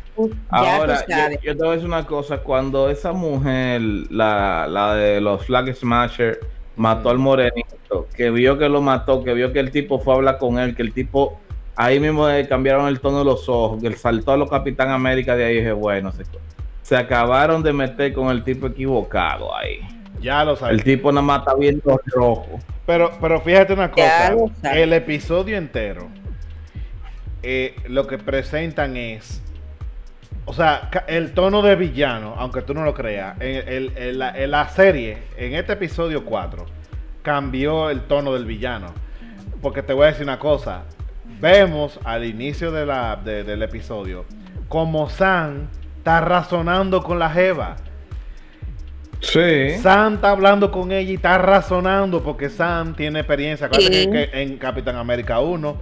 Ahora, 0.50 1.04
yo, 1.08 1.16
sabes. 1.16 1.40
yo 1.42 1.56
te 1.56 1.60
voy 1.64 1.68
a 1.68 1.72
decir 1.74 1.88
una 1.88 2.06
cosa, 2.06 2.38
cuando 2.38 2.90
esa 2.90 3.12
mujer, 3.12 3.82
la, 4.10 4.66
la 4.68 4.96
de 4.96 5.22
los 5.22 5.46
Flag 5.46 5.74
Smasher, 5.76 6.40
mató 6.78 7.10
al 7.10 7.18
morenito, 7.20 8.08
que 8.16 8.32
vio 8.32 8.58
que 8.58 8.70
lo 8.70 8.82
mató, 8.82 9.24
que 9.24 9.34
vio 9.34 9.52
que 9.52 9.60
el 9.60 9.72
tipo 9.72 10.00
fue 10.00 10.14
a 10.14 10.18
hablar 10.18 10.38
con 10.38 10.58
él, 10.58 10.76
que 10.76 10.82
el 10.82 10.94
tipo, 10.94 11.40
ahí 11.76 12.00
mismo 12.00 12.28
le 12.28 12.48
cambiaron 12.48 12.88
el 12.88 13.00
tono 13.00 13.20
de 13.20 13.26
los 13.26 13.48
ojos, 13.50 13.82
que 13.82 13.88
él 13.88 13.96
saltó 13.96 14.32
a 14.32 14.38
los 14.38 14.50
Capitán 14.50 14.90
América 14.90 15.36
de 15.36 15.46
ahí, 15.46 15.56
dije, 15.58 15.74
bueno, 15.74 16.12
se, 16.12 16.24
se 16.82 16.96
acabaron 16.96 17.62
de 17.62 17.74
meter 17.74 18.14
con 18.14 18.30
el 18.30 18.44
tipo 18.44 18.68
equivocado 18.68 19.54
ahí. 19.56 19.80
Ya 20.22 20.44
lo 20.46 20.56
sabes. 20.56 20.78
El 20.78 20.84
tipo 20.84 21.12
nada 21.12 21.24
más 21.24 21.40
está 21.40 21.56
viendo 21.56 22.00
rojo. 22.08 22.60
Pero, 22.86 23.12
pero 23.20 23.42
fíjate 23.42 23.74
una 23.74 23.92
cosa, 23.92 24.32
lo 24.34 24.50
el 24.72 24.94
episodio 24.94 25.58
entero, 25.58 26.10
eh, 27.44 27.76
lo 27.88 28.08
que 28.08 28.18
presentan 28.18 28.98
es, 28.98 29.42
o 30.46 30.54
sea, 30.54 30.90
el 31.08 31.34
tono 31.34 31.62
de 31.62 31.76
villano, 31.76 32.36
aunque 32.38 32.62
tú 32.62 32.74
no 32.74 32.84
lo 32.84 32.94
creas, 32.94 33.40
en, 33.42 33.68
el- 33.68 33.94
en 33.96 34.20
la, 34.20 34.38
en 34.38 34.52
la 34.52 34.68
serie, 34.70 35.18
en 35.38 35.54
este 35.56 35.74
episodio 35.74 36.26
4, 36.26 36.66
cambió 37.22 37.90
el 37.90 38.02
tono 38.02 38.34
del 38.34 38.46
villano. 38.46 38.88
Porque 39.62 39.84
te 39.84 39.94
voy 39.94 40.06
a 40.06 40.08
decir 40.08 40.24
una 40.24 40.40
cosa, 40.40 40.84
vemos 41.40 42.00
al 42.04 42.26
inicio 42.26 42.72
de 42.72 42.86
la, 42.86 43.16
de- 43.16 43.44
del 43.44 43.62
episodio, 43.62 44.26
como 44.68 45.10
Sam 45.10 45.68
está 45.98 46.20
razonando 46.22 47.04
con 47.04 47.20
la 47.20 47.30
Jeva. 47.30 47.76
Sí. 49.20 49.78
Sam 49.82 50.16
está 50.16 50.32
hablando 50.32 50.72
con 50.72 50.92
ella 50.92 51.12
y 51.12 51.16
está 51.16 51.38
razonando 51.38 52.24
porque 52.24 52.50
Sam 52.50 52.96
tiene 52.96 53.20
experiencia. 53.20 53.70
Sí. 53.72 53.88
que, 53.88 54.10
que 54.10 54.42
en 54.42 54.58
Capitán 54.58 54.96
América 54.96 55.40
1, 55.40 55.78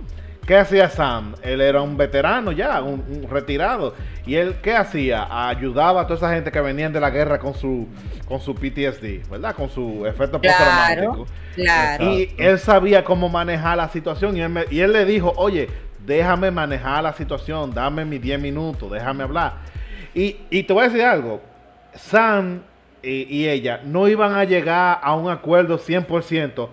¿qué 0.49 0.57
hacía 0.57 0.89
Sam? 0.89 1.35
Él 1.43 1.61
era 1.61 1.81
un 1.81 1.95
veterano 1.95 2.51
ya, 2.51 2.81
un, 2.81 3.05
un 3.07 3.29
retirado. 3.29 3.95
¿Y 4.25 4.35
él 4.35 4.55
qué 4.63 4.75
hacía? 4.75 5.27
Ayudaba 5.49 6.01
a 6.01 6.07
toda 6.07 6.17
esa 6.17 6.33
gente 6.33 6.51
que 6.51 6.59
venían 6.61 6.91
de 6.91 6.99
la 6.99 7.11
guerra 7.11 7.39
con 7.39 7.53
su, 7.53 7.87
con 8.27 8.41
su 8.41 8.55
PTSD, 8.55 9.29
¿verdad? 9.29 9.55
Con 9.55 9.69
su 9.69 10.05
efecto 10.07 10.41
Claro, 10.41 11.21
postraumático. 11.21 11.27
claro. 11.55 12.03
Y 12.03 12.33
él 12.37 12.59
sabía 12.59 13.03
cómo 13.03 13.29
manejar 13.29 13.77
la 13.77 13.89
situación 13.89 14.35
y 14.37 14.41
él, 14.41 14.49
me- 14.49 14.65
y 14.71 14.81
él 14.81 14.91
le 14.93 15.05
dijo, 15.05 15.33
oye, 15.37 15.69
déjame 16.05 16.51
manejar 16.51 17.03
la 17.03 17.13
situación, 17.13 17.73
dame 17.73 18.05
mis 18.05 18.21
10 18.21 18.39
minutos, 18.41 18.91
déjame 18.91 19.23
hablar. 19.23 19.53
Y, 20.15 20.37
y 20.49 20.63
te 20.63 20.73
voy 20.73 20.83
a 20.85 20.87
decir 20.89 21.03
algo, 21.03 21.41
Sam 21.93 22.61
y, 23.03 23.23
y 23.37 23.47
ella 23.49 23.81
no 23.85 24.07
iban 24.07 24.33
a 24.33 24.43
llegar 24.43 24.99
a 25.01 25.15
un 25.15 25.29
acuerdo 25.29 25.77
100%, 25.77 26.69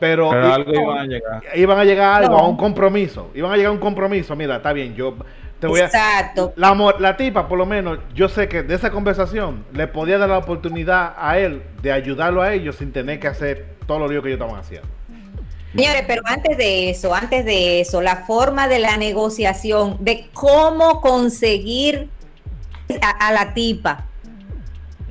pero, 0.00 0.30
Pero 0.30 0.48
i- 0.48 0.52
algo 0.52 0.72
iban 0.74 0.98
a 0.98 1.04
llegar. 1.06 1.42
iban 1.54 1.78
a 1.78 1.84
llegar 1.84 2.12
a 2.12 2.16
algo, 2.16 2.36
No. 2.36 2.38
a 2.44 2.48
un 2.48 2.56
compromiso, 2.56 3.30
iban 3.34 3.52
a 3.52 3.56
llegar 3.56 3.70
a 3.70 3.74
un 3.74 3.78
compromiso, 3.80 4.34
mira, 4.34 4.56
está 4.56 4.72
bien, 4.72 4.94
yo 4.94 5.14
te 5.60 5.66
voy 5.66 5.80
a... 5.80 5.84
Exacto. 5.84 6.52
La, 6.56 7.16
tipa, 7.16 7.46
por 7.46 7.58
lo 7.58 7.66
menos, 7.66 7.98
yo 8.14 8.28
sé 8.28 8.48
que 8.48 8.62
de 8.62 8.74
esa 8.74 8.90
conversación 8.90 9.64
le 9.74 9.86
podía 9.86 10.16
dar 10.18 10.30
la 10.30 10.38
oportunidad 10.38 11.14
a 11.18 11.38
él 11.38 11.62
de 11.82 11.92
ayudarlo 11.92 12.40
a 12.42 12.52
ellos 12.54 12.76
sin 12.76 12.92
tener 12.92 13.20
que 13.20 13.28
hacer 13.28 13.66
todo 13.86 13.98
lo 14.00 14.08
lío 14.08 14.22
que 14.22 14.30
ellos 14.30 14.40
estaban 14.40 14.58
haciendo. 14.60 14.88
Señores, 15.76 16.02
pero 16.06 16.22
antes 16.24 16.56
de 16.56 16.90
eso, 16.90 17.14
antes 17.14 17.44
de 17.44 17.80
eso, 17.80 18.00
la 18.02 18.16
forma 18.26 18.66
de 18.66 18.78
la 18.80 18.96
negociación, 18.96 19.98
de 20.00 20.28
cómo 20.32 21.00
conseguir 21.00 22.08
a, 23.02 23.28
a 23.28 23.32
la 23.32 23.54
tipa. 23.54 24.06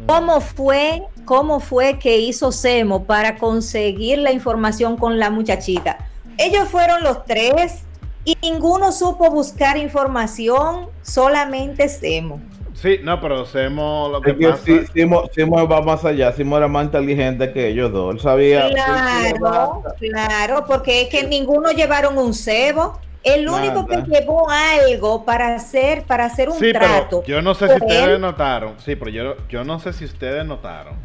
¿Cómo 0.06 0.42
fue, 0.42 1.04
cómo 1.30 1.60
fue 1.60 2.00
que 2.00 2.18
hizo 2.18 2.52
Semo 2.52 3.04
para 3.04 3.38
conseguir 3.38 4.18
la 4.18 4.32
información 4.32 4.98
con 4.98 5.20
la 5.20 5.30
muchachita. 5.30 6.00
Ellos 6.40 6.68
fueron 6.70 7.04
los 7.04 7.24
tres 7.24 7.84
y 8.26 8.36
ninguno 8.42 8.92
supo 8.92 9.30
buscar 9.30 9.78
información, 9.78 10.88
solamente 11.04 11.88
Semo. 11.88 12.42
Sí, 12.74 12.98
no, 13.04 13.22
pero 13.22 13.46
Semo 13.46 14.10
lo 14.12 14.22
que, 14.22 14.32
Es 14.32 14.38
que 14.38 14.48
pasa... 14.50 14.64
sí, 14.66 14.80
Simo, 14.92 15.30
Simo 15.32 15.68
va 15.68 15.84
más 15.84 16.04
allá, 16.04 16.32
Simo 16.32 16.58
era 16.58 16.68
más 16.68 16.86
inteligente 16.86 17.54
que 17.54 17.68
ellos 17.68 17.92
dos. 17.92 18.16
Él 18.16 18.20
sabía. 18.22 18.68
Claro, 18.72 19.84
claro, 20.00 20.64
porque 20.68 21.04
es 21.04 21.10
que 21.10 21.28
ninguno 21.28 21.70
llevaron 21.70 22.18
un 22.18 22.34
cebo. 22.34 23.00
El 23.22 23.48
único 23.48 23.86
Nada. 23.88 24.04
que 24.04 24.10
llevó 24.10 24.48
algo 24.50 25.26
para 25.26 25.54
hacer, 25.54 26.06
para 26.06 26.26
hacer 26.26 26.50
un 26.50 26.58
Sí, 26.58 26.72
trato. 26.74 27.22
pero 27.22 27.38
yo 27.38 27.42
no 27.44 27.54
sé 27.54 27.68
si 27.68 27.76
ustedes 27.76 28.20
notaron, 28.20 28.76
sí, 28.80 28.96
pero 28.96 29.12
yo, 29.12 29.36
yo 29.50 29.64
no 29.66 29.78
sé 29.80 29.92
si 29.94 30.06
ustedes 30.06 30.44
notaron, 30.46 30.96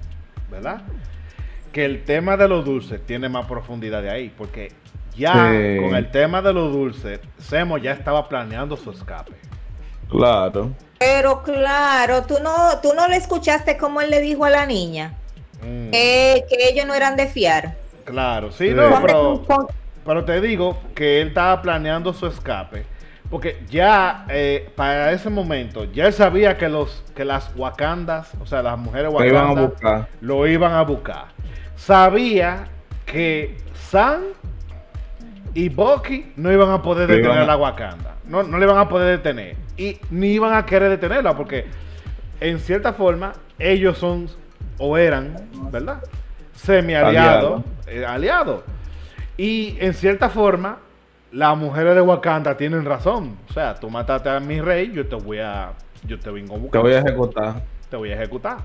¿verdad? 0.54 0.82
Que 1.72 1.84
el 1.84 2.04
tema 2.04 2.36
de 2.36 2.48
los 2.48 2.64
dulces 2.64 3.04
tiene 3.04 3.28
más 3.28 3.46
profundidad 3.46 4.02
de 4.02 4.10
ahí, 4.10 4.32
porque 4.36 4.72
ya 5.16 5.32
Sí. 5.32 5.80
con 5.82 5.94
el 5.96 6.10
tema 6.10 6.40
de 6.42 6.52
los 6.52 6.72
dulces, 6.72 7.20
Semo 7.38 7.78
ya 7.78 7.92
estaba 7.92 8.28
planeando 8.28 8.76
su 8.76 8.90
escape. 8.90 9.32
Claro. 10.08 10.72
Pero 10.98 11.42
claro, 11.42 12.22
tú 12.22 12.36
no, 12.42 12.78
tú 12.82 12.92
no 12.94 13.08
le 13.08 13.16
escuchaste 13.16 13.76
cómo 13.76 14.00
él 14.00 14.10
le 14.10 14.20
dijo 14.20 14.44
a 14.44 14.50
la 14.50 14.66
niña 14.66 15.14
Mm, 15.62 15.90
que, 15.90 16.44
que 16.48 16.68
ellos 16.68 16.86
no 16.86 16.94
eran 16.94 17.16
de 17.16 17.26
fiar. 17.26 17.74
claro, 18.04 18.52
sí, 18.52 18.68
Sí. 18.68 18.74
no, 18.74 19.00
pero, 19.00 19.44
pero 20.04 20.24
te 20.24 20.40
digo 20.40 20.78
que 20.94 21.20
él 21.22 21.28
estaba 21.28 21.62
planeando 21.62 22.12
su 22.12 22.26
escape, 22.26 22.84
porque 23.34 23.64
ya 23.68 24.26
eh, 24.28 24.70
para 24.76 25.10
ese 25.10 25.28
momento, 25.28 25.82
ya 25.92 26.06
él 26.06 26.12
sabía 26.12 26.56
que, 26.56 26.68
los, 26.68 27.02
que 27.16 27.24
las 27.24 27.50
Wakandas, 27.56 28.30
o 28.40 28.46
sea, 28.46 28.62
las 28.62 28.78
mujeres 28.78 29.10
iban 29.12 29.48
Wakandas, 29.48 29.70
buscar. 29.70 30.08
lo 30.20 30.46
iban 30.46 30.72
a 30.72 30.82
buscar. 30.82 31.24
Sabía 31.74 32.68
que 33.04 33.56
Sam 33.74 34.20
y 35.52 35.68
Bucky 35.68 36.32
no 36.36 36.52
iban 36.52 36.70
a 36.70 36.80
poder 36.80 37.08
detener 37.08 37.24
iban 37.32 37.38
a- 37.38 37.44
la 37.46 37.56
Wakanda. 37.56 38.14
No, 38.24 38.44
no 38.44 38.56
le 38.56 38.66
iban 38.66 38.78
a 38.78 38.88
poder 38.88 39.18
detener. 39.18 39.56
Y 39.76 39.98
ni 40.10 40.28
iban 40.28 40.54
a 40.54 40.64
querer 40.64 40.88
detenerla 40.90 41.36
porque 41.36 41.66
en 42.38 42.60
cierta 42.60 42.92
forma 42.92 43.32
ellos 43.58 43.98
son 43.98 44.28
o 44.78 44.96
eran, 44.96 45.34
¿verdad? 45.72 46.04
Semi 46.52 46.94
aliados. 46.94 47.64
Aliados. 47.88 48.10
aliados. 48.10 48.60
Y 49.36 49.76
en 49.80 49.92
cierta 49.92 50.28
forma 50.28 50.78
las 51.34 51.56
mujeres 51.56 51.94
de 51.94 52.00
Wakanda 52.00 52.56
tienen 52.56 52.84
razón. 52.84 53.36
O 53.50 53.52
sea, 53.52 53.74
tú 53.74 53.90
mataste 53.90 54.28
a 54.30 54.40
mi 54.40 54.60
rey, 54.60 54.90
yo 54.92 55.06
te 55.06 55.16
voy 55.16 55.38
a... 55.40 55.72
Yo 56.06 56.18
te 56.18 56.30
vengo 56.30 56.52
a 56.52 56.56
Te 56.56 56.62
buscar 56.62 56.82
voy 56.82 56.92
a 56.92 56.98
ejecutar. 57.00 57.54
te 57.90 57.96
voy 57.96 58.10
a 58.12 58.14
ejecutar. 58.14 58.58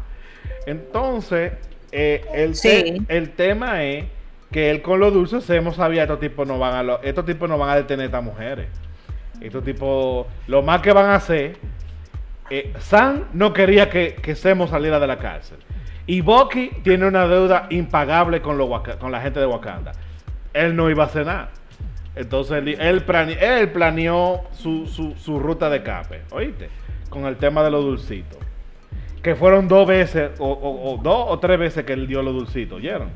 Entonces, 0.65 1.53
eh, 1.91 2.23
el, 2.33 2.55
Sí. 2.55 3.01
te- 3.07 3.17
el 3.17 3.31
tema 3.31 3.83
es 3.83 4.05
que 4.51 4.69
él 4.71 4.81
con 4.81 4.99
los 4.99 5.13
dulces 5.13 5.49
hemos 5.49 5.75
sabía 5.77 6.03
estos 6.03 6.19
tipos 6.19 6.47
no 6.47 6.57
van 6.59 6.73
a 6.75 6.83
lo- 6.83 7.01
estos 7.01 7.25
tipos 7.25 7.47
no 7.49 7.57
van 7.57 7.69
a 7.69 7.75
detener 7.75 8.03
a 8.03 8.05
estas 8.07 8.23
mujeres. 8.23 8.67
Estos 9.41 9.63
tipos, 9.63 10.27
lo 10.47 10.61
más 10.63 10.81
que 10.81 10.91
van 10.91 11.05
a 11.05 11.15
hacer, 11.15 11.55
eh, 12.49 12.73
Sam 12.79 13.25
no 13.33 13.53
quería 13.53 13.89
que, 13.89 14.15
que 14.15 14.35
Semo 14.35 14.67
saliera 14.67 14.99
de 14.99 15.07
la 15.07 15.17
cárcel. 15.17 15.57
Y 16.07 16.21
Bucky 16.21 16.71
tiene 16.83 17.05
una 17.07 17.27
deuda 17.27 17.67
impagable 17.69 18.41
con, 18.41 18.57
con 18.99 19.11
la 19.11 19.21
gente 19.21 19.39
de 19.39 19.45
Wakanda. 19.45 19.91
Él 20.53 20.75
no 20.75 20.89
iba 20.89 21.03
a 21.03 21.07
hacer 21.07 21.25
nada. 21.25 21.49
Entonces 22.19 22.57
él, 22.57 22.67
él, 22.79 23.03
plane- 23.05 23.37
él 23.39 23.69
planeó 23.71 24.41
su, 24.51 24.85
su- 24.87 25.15
su 25.15 25.39
ruta 25.39 25.69
de 25.69 25.77
escape, 25.77 26.21
¿oíste? 26.31 26.67
Con 27.09 27.25
el 27.25 27.37
tema 27.37 27.63
de 27.63 27.71
los 27.71 27.83
dulcitos. 27.85 28.37
Que 29.23 29.35
fueron 29.35 29.67
dos 29.69 29.87
veces, 29.87 30.31
o, 30.39 30.47
o- 30.49 30.93
o 30.93 30.97
dos 31.01 31.25
o 31.29 31.39
tres 31.39 31.57
veces 31.57 31.85
que 31.85 31.93
él 31.93 32.07
dio 32.07 32.21
los 32.21 32.33
dulcitos, 32.33 32.77
¿oyeron? 32.77 33.09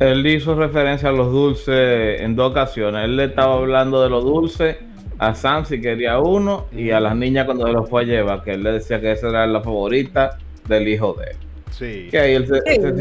Él 0.00 0.26
hizo 0.26 0.54
referencia 0.54 1.08
a 1.10 1.12
los 1.12 1.30
dulces 1.30 2.20
en 2.20 2.36
dos 2.36 2.50
ocasiones. 2.50 3.04
Él 3.04 3.16
le 3.16 3.24
estaba 3.24 3.54
hablando 3.54 4.02
de 4.02 4.10
los 4.10 4.24
dulces 4.24 4.76
a 5.18 5.34
Sam 5.34 5.64
si 5.64 5.80
quería 5.80 6.18
uno 6.18 6.66
y 6.72 6.90
a 6.90 7.00
las 7.00 7.16
niñas 7.16 7.46
cuando 7.46 7.66
se 7.66 7.72
los 7.72 7.88
fue 7.88 8.02
a 8.02 8.04
llevar, 8.04 8.42
que 8.42 8.52
él 8.52 8.62
le 8.62 8.72
decía 8.72 9.00
que 9.00 9.12
esa 9.12 9.28
era 9.28 9.46
la 9.46 9.62
favorita 9.62 10.36
del 10.68 10.88
hijo 10.88 11.14
de 11.14 11.30
él. 11.30 11.36
Sí. 11.70 12.08
Que 12.10 12.18
ahí 12.18 12.34
él 12.34 12.46
se, 12.46 12.54
Sí. 12.60 12.80
se 12.80 12.94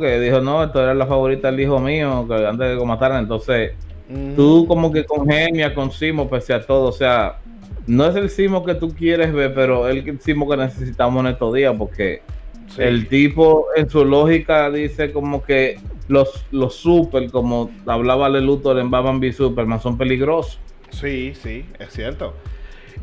que 0.00 0.20
dijo, 0.20 0.40
no, 0.40 0.64
esto 0.64 0.82
era 0.82 0.94
la 0.94 1.06
favorita 1.06 1.50
del 1.50 1.60
hijo 1.60 1.78
mío, 1.80 2.24
que 2.28 2.34
antes 2.34 2.68
de 2.68 2.74
que 2.74 2.80
lo 2.80 2.84
mataran, 2.86 3.22
entonces 3.22 3.72
Mm, 4.08 4.34
tú 4.36 4.66
como 4.66 4.92
que 4.92 5.04
congenias 5.04 5.72
con 5.72 5.90
Simo 5.90 6.28
pese 6.28 6.52
a 6.54 6.64
todo, 6.64 6.88
o 6.88 6.92
sea, 6.92 7.38
no 7.86 8.06
es 8.06 8.14
el 8.16 8.28
Simo 8.30 8.64
que 8.64 8.74
tú 8.74 8.94
quieres 8.94 9.32
ver, 9.32 9.54
pero 9.54 9.88
es 9.88 9.96
el 10.06 10.20
Simo 10.20 10.48
que 10.48 10.56
necesitamos 10.56 11.20
en 11.24 11.32
estos 11.32 11.54
días, 11.54 11.74
porque 11.78 12.22
sí. 12.68 12.82
el 12.82 13.08
tipo 13.08 13.66
en 13.76 13.88
su 13.88 14.04
lógica 14.04 14.70
dice 14.70 15.10
como 15.12 15.42
que 15.42 15.78
los, 16.08 16.44
los 16.50 16.74
super, 16.74 17.30
como 17.30 17.70
hablaba 17.86 18.28
Le 18.28 18.40
Luthor 18.42 18.78
en 18.78 18.90
Batman 18.90 19.18
v 19.18 19.32
Superman, 19.32 19.80
son 19.80 19.96
peligrosos. 19.96 20.58
Sí, 20.90 21.32
sí, 21.34 21.64
es 21.78 21.90
cierto. 21.92 22.34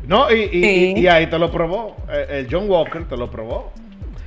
No, 0.06 0.30
y, 0.32 0.40
y- 0.40 0.48
Sí. 0.48 0.94
y- 0.96 1.00
y 1.00 1.06
ahí 1.08 1.26
te 1.26 1.38
lo 1.38 1.50
probó. 1.50 1.96
El, 2.08 2.36
el 2.36 2.48
John 2.50 2.68
Walker 2.70 3.04
te 3.04 3.16
lo 3.16 3.30
probó. 3.30 3.70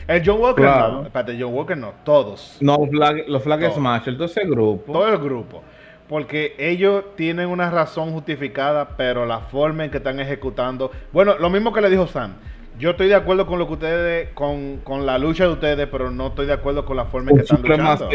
El 0.08 0.22
John 0.24 0.40
Walker 0.40 0.64
Claro. 0.64 0.92
no. 0.94 1.02
Espérate, 1.04 1.36
John 1.40 1.54
Walker 1.54 1.76
no. 1.78 1.94
Todos. 2.04 2.58
No, 2.62 2.78
los 2.78 2.90
Flag, 2.90 3.24
los 3.28 3.42
Flag. 3.44 3.74
Smash, 3.74 4.04
todo 4.16 4.26
ese 4.26 4.46
grupo. 4.46 4.92
Todo 4.94 5.08
el 5.08 5.18
grupo. 5.18 5.64
Porque 6.08 6.56
ellos 6.60 7.04
tienen 7.15 7.48
una 7.50 7.72
razón 7.72 8.12
justificada, 8.12 8.89
pero 8.96 9.26
la 9.26 9.39
forma 9.39 9.86
en 9.86 9.91
que 9.91 9.98
están 9.98 10.20
ejecutando. 10.20 10.91
Bueno, 11.12 11.36
lo 11.39 11.50
mismo 11.50 11.74
que 11.74 11.82
le 11.82 11.89
dijo 11.89 12.06
Sam. 12.08 12.34
Yo 12.78 12.91
estoy 12.91 13.08
de 13.08 13.15
acuerdo 13.15 13.48
con 13.48 13.58
lo 13.58 13.68
que 13.68 13.74
ustedes, 13.74 14.30
con, 14.34 14.78
con 14.84 15.06
la 15.06 15.18
lucha 15.18 15.46
de 15.46 15.52
ustedes, 15.54 15.88
pero 15.89 16.12
no 16.12 16.28
estoy 16.28 16.46
de 16.46 16.54
acuerdo 16.54 16.84
con 16.86 16.98
la 16.98 17.06
forma 17.06 17.32
en 17.32 17.38
que 17.38 17.44
están 17.44 17.62
luchando. 17.62 18.10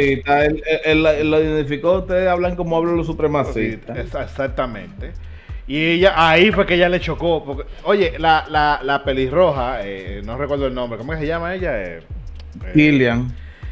él, 0.85 1.07
él- 1.07 1.31
lo 1.31 1.40
identificó, 1.42 1.94
ustedes 2.00 2.29
hablan 2.29 2.57
como 2.57 2.76
hablan 2.76 2.96
los 2.96 3.07
supremacistas. 3.07 3.96
exactamente. 3.98 5.12
Y 5.66 5.85
ella, 5.92 6.12
ahí 6.16 6.53
fue 6.53 6.66
que 6.66 6.74
ella 6.74 6.88
le 6.88 7.00
chocó. 7.00 7.42
Porque, 7.44 7.64
oye, 7.85 8.18
la, 8.18 8.44
la, 8.50 8.81
la 8.83 9.03
pelirroja, 9.03 9.79
eh, 9.83 10.20
no 10.24 10.37
recuerdo 10.37 10.66
el 10.66 10.74
nombre, 10.74 10.98
¿cómo 10.98 11.12
es 11.12 11.18
que 11.20 11.24
se 11.24 11.29
llama 11.29 11.55
ella? 11.55 11.83
Eh, 11.83 11.98
eh, 12.66 12.72
Killian. 12.74 13.29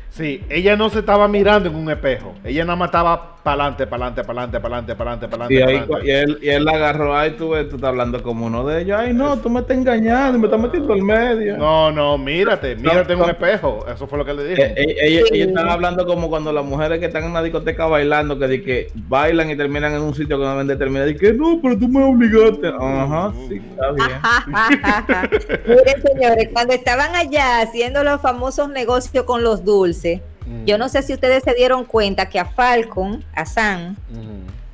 sí, 0.08 0.42
ella 0.48 0.76
no 0.76 0.88
se 0.90 1.00
estaba 1.00 1.28
mirando 1.28 1.68
en 1.68 1.74
un 1.74 1.90
espejo. 1.90 2.34
Ella 2.44 2.64
nada 2.64 2.76
más 2.76 2.88
estaba 2.88 3.36
para 3.48 3.64
adelante, 3.64 3.86
para 3.86 4.06
adelante, 4.06 4.60
para 4.60 4.74
adelante, 4.76 4.94
para 4.94 5.10
adelante, 5.12 5.28
para 5.28 5.44
adelante, 5.44 5.88
para 5.88 6.02
Y, 6.02 6.02
ahí, 6.02 6.06
y, 6.06 6.10
él, 6.10 6.38
y 6.42 6.48
él 6.50 6.64
la 6.64 6.72
agarró, 6.72 7.16
ay, 7.16 7.30
tú, 7.32 7.50
ves, 7.50 7.68
tú 7.68 7.76
estás 7.76 7.88
hablando 7.88 8.22
como 8.22 8.46
uno 8.46 8.64
de 8.66 8.82
ellos. 8.82 8.98
Ay, 9.00 9.12
no, 9.14 9.38
tú 9.38 9.48
me 9.48 9.60
estás 9.60 9.76
engañando, 9.76 10.38
me 10.38 10.46
estás 10.46 10.60
metiendo 10.60 10.92
al 10.92 11.02
medio. 11.02 11.56
No, 11.56 11.90
no, 11.90 12.18
mírate, 12.18 12.76
mírate 12.76 13.12
en 13.14 13.20
un 13.20 13.30
espejo. 13.30 13.86
Eso 13.92 14.06
fue 14.06 14.18
lo 14.18 14.24
que 14.24 14.34
le 14.34 14.44
dije. 14.44 14.62
Eh, 14.66 14.74
eh, 14.76 14.96
Ellos 15.02 15.28
Sí. 15.28 15.34
ellos 15.36 15.48
están 15.48 15.68
hablando 15.68 16.06
como 16.06 16.28
cuando 16.28 16.52
las 16.52 16.64
mujeres 16.64 16.98
que 17.00 17.06
están 17.06 17.24
en 17.24 17.30
una 17.30 17.42
discoteca 17.42 17.86
bailando, 17.86 18.38
que, 18.38 18.48
di 18.48 18.62
que 18.62 18.88
bailan 18.94 19.50
y 19.50 19.56
terminan 19.56 19.94
en 19.94 20.02
un 20.02 20.14
sitio 20.14 20.38
que 20.38 20.44
no 20.44 20.50
deben 20.52 20.66
de 20.66 20.76
terminar. 20.76 21.08
Y 21.08 21.16
que 21.16 21.32
no, 21.32 21.58
pero 21.62 21.78
tú 21.78 21.88
me 21.88 22.02
obligaste. 22.04 22.68
Ajá, 22.68 23.32
sí, 23.48 23.60
está 23.70 23.92
bien. 23.92 24.08
Miren, 25.66 26.02
señores, 26.02 26.48
cuando 26.52 26.74
estaban 26.74 27.14
allá 27.14 27.60
haciendo 27.62 28.04
los 28.04 28.20
famosos 28.20 28.68
negocios 28.68 29.24
con 29.24 29.42
los 29.42 29.64
dulces, 29.64 30.20
Mm. 30.48 30.64
yo 30.64 30.78
no 30.78 30.88
sé 30.88 31.02
si 31.02 31.12
ustedes 31.12 31.42
se 31.44 31.52
dieron 31.54 31.84
cuenta 31.84 32.28
que 32.28 32.38
a 32.40 32.46
Falcon, 32.46 33.22
a 33.34 33.44
Sam, 33.44 33.96
Ujú. 34.10 34.22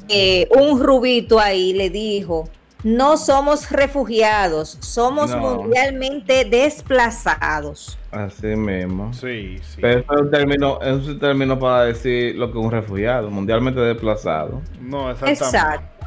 eh, 0.09 0.49
un 0.57 0.81
rubito 0.83 1.41
ahí 1.41 1.73
le 1.73 1.91
dijo, 1.91 2.49
no 2.85 3.17
somos 3.17 3.71
refugiados, 3.71 4.77
somos 4.81 5.31
No. 5.31 5.39
mundialmente 5.39 6.45
desplazados. 6.45 7.99
Así 8.11 8.47
mismo. 8.49 9.13
Sí, 9.13 9.59
sí. 9.63 9.79
Pero 9.81 10.01
eso 10.01 10.15
es 10.15 10.21
un 10.21 10.31
término, 10.31 10.79
eso 10.81 10.99
es 11.01 11.09
un 11.09 11.19
término 11.19 11.59
para 11.59 11.85
decir 11.85 12.37
lo 12.37 12.53
que 12.53 12.59
es 12.59 12.65
un 12.65 12.71
refugiado, 12.71 13.31
mundialmente 13.31 13.81
desplazado. 13.81 14.61
No, 14.81 15.11
exactamente. 15.11 15.45
Exacto. 15.45 16.07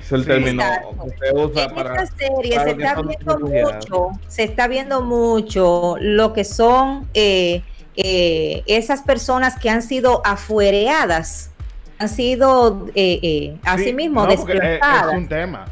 Es 0.00 0.12
el 0.12 0.20
Sí. 0.22 0.26
término 0.28 0.62
Exacto. 0.62 1.04
que 1.20 1.26
se 1.28 1.34
usa 1.36 1.64
En 1.64 1.74
para. 1.74 2.02
esta 2.02 2.16
serie 2.16 2.54
para 2.56 2.64
se 2.64 2.70
está 2.70 3.02
viendo 3.02 3.38
mucho, 3.38 4.08
se 4.28 4.42
está 4.44 4.68
viendo 4.68 5.02
mucho 5.02 5.96
lo 6.00 6.32
que 6.32 6.44
son 6.44 7.08
eh, 7.14 7.62
eh, 7.96 8.62
esas 8.66 9.02
personas 9.02 9.58
que 9.58 9.70
han 9.70 9.82
sido 9.82 10.22
afuereadas, 10.24 11.50
han 11.98 12.08
sido 12.08 12.86
eh, 12.94 13.18
eh, 13.22 13.56
así 13.64 13.84
Sí, 13.84 13.92
mismo 13.92 14.26
no, 14.26 14.34
porque 14.34 14.56
es- 14.76 15.14
un 15.16 15.28
tema. 15.28 15.66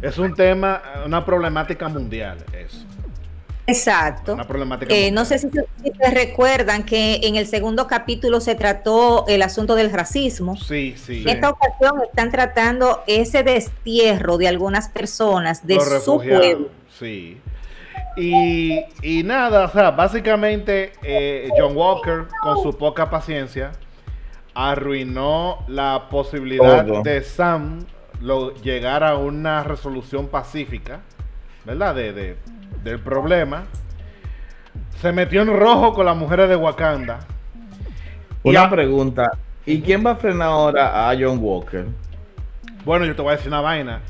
Es 0.00 0.16
un 0.18 0.34
tema, 0.34 0.80
una 1.06 1.24
problemática 1.24 1.88
mundial. 1.88 2.38
Eso. 2.52 2.84
Exacto. 3.66 4.32
Una 4.32 4.46
problemática 4.46 4.94
Eh, 4.94 5.10
no 5.10 5.24
sé 5.26 5.38
si, 5.38 5.48
si 5.50 5.92
se 5.92 6.10
recuerdan 6.10 6.84
que 6.84 7.20
en 7.24 7.36
el 7.36 7.46
segundo 7.46 7.86
capítulo 7.86 8.40
se 8.40 8.54
trató 8.54 9.26
el 9.28 9.42
asunto 9.42 9.74
del 9.74 9.90
racismo. 9.92 10.56
Sí, 10.56 10.94
sí. 10.96 11.22
En 11.22 11.28
esta 11.28 11.50
ocasión 11.50 12.00
están 12.08 12.30
tratando 12.30 13.02
ese 13.06 13.42
destierro 13.42 14.38
de 14.38 14.48
algunas 14.48 14.88
personas 14.88 15.66
de 15.66 15.74
Los 15.74 16.02
su 16.04 16.16
pueblo. 16.16 16.68
Sí. 16.98 17.38
Y, 18.18 18.80
y 19.02 19.22
nada, 19.22 19.66
o 19.66 19.68
sea, 19.70 19.92
básicamente 19.92 20.92
eh, 21.02 21.48
John 21.56 21.76
Walker, 21.76 22.26
con 22.42 22.62
su 22.62 22.76
poca 22.76 23.08
paciencia, 23.10 23.72
arruinó 24.54 25.64
la 25.68 26.08
posibilidad 26.10 26.84
Todo. 26.86 27.02
de 27.02 27.22
Sam 27.22 27.84
lo, 28.20 28.54
llegar 28.56 29.04
a 29.04 29.16
una 29.16 29.62
resolución 29.62 30.26
pacífica, 30.28 31.00
¿verdad? 31.64 31.94
De, 31.94 32.12
de- 32.12 32.36
del 32.82 33.00
problema. 33.00 33.64
se 35.00 35.12
metió 35.12 35.42
en 35.42 35.56
rojo 35.56 35.92
con 35.94 36.06
las 36.06 36.16
mujeres 36.16 36.48
de 36.48 36.56
Wakanda. 36.56 37.20
Una 38.42 38.68
pregunta. 38.70 39.30
¿Y 39.66 39.80
quién 39.82 40.04
va 40.04 40.12
a 40.12 40.16
frenar 40.16 40.48
ahora 40.48 41.08
a 41.10 41.14
John 41.18 41.38
Walker? 41.40 41.86
Bueno, 42.84 43.04
yo 43.04 43.14
te 43.14 43.22
voy 43.22 43.32
a 43.32 43.36
decir 43.36 43.48
una 43.48 43.60
vaina. 43.60 44.00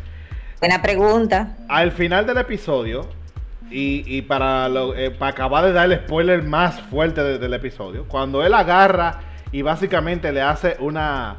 Buena 0.61 0.81
pregunta. 0.81 1.57
Al 1.69 1.93
final 1.93 2.27
del 2.27 2.39
episodio, 2.39 3.09
y, 3.71 4.05
y 4.07 4.23
para, 4.23 4.69
lo- 4.69 4.95
eh, 4.95 5.11
para 5.11 5.33
acabar 5.33 5.65
de 5.65 5.73
dar 5.73 5.91
el 5.91 5.99
spoiler 6.01 6.43
más 6.43 6.81
fuerte 6.83 7.23
de- 7.23 7.39
del 7.39 7.55
episodio, 7.55 8.07
cuando 8.09 8.45
él 8.45 8.55
agarra 8.55 9.21
y 9.53 9.63
básicamente 9.63 10.33
le 10.33 10.43
hace 10.43 10.77
una, 10.81 11.37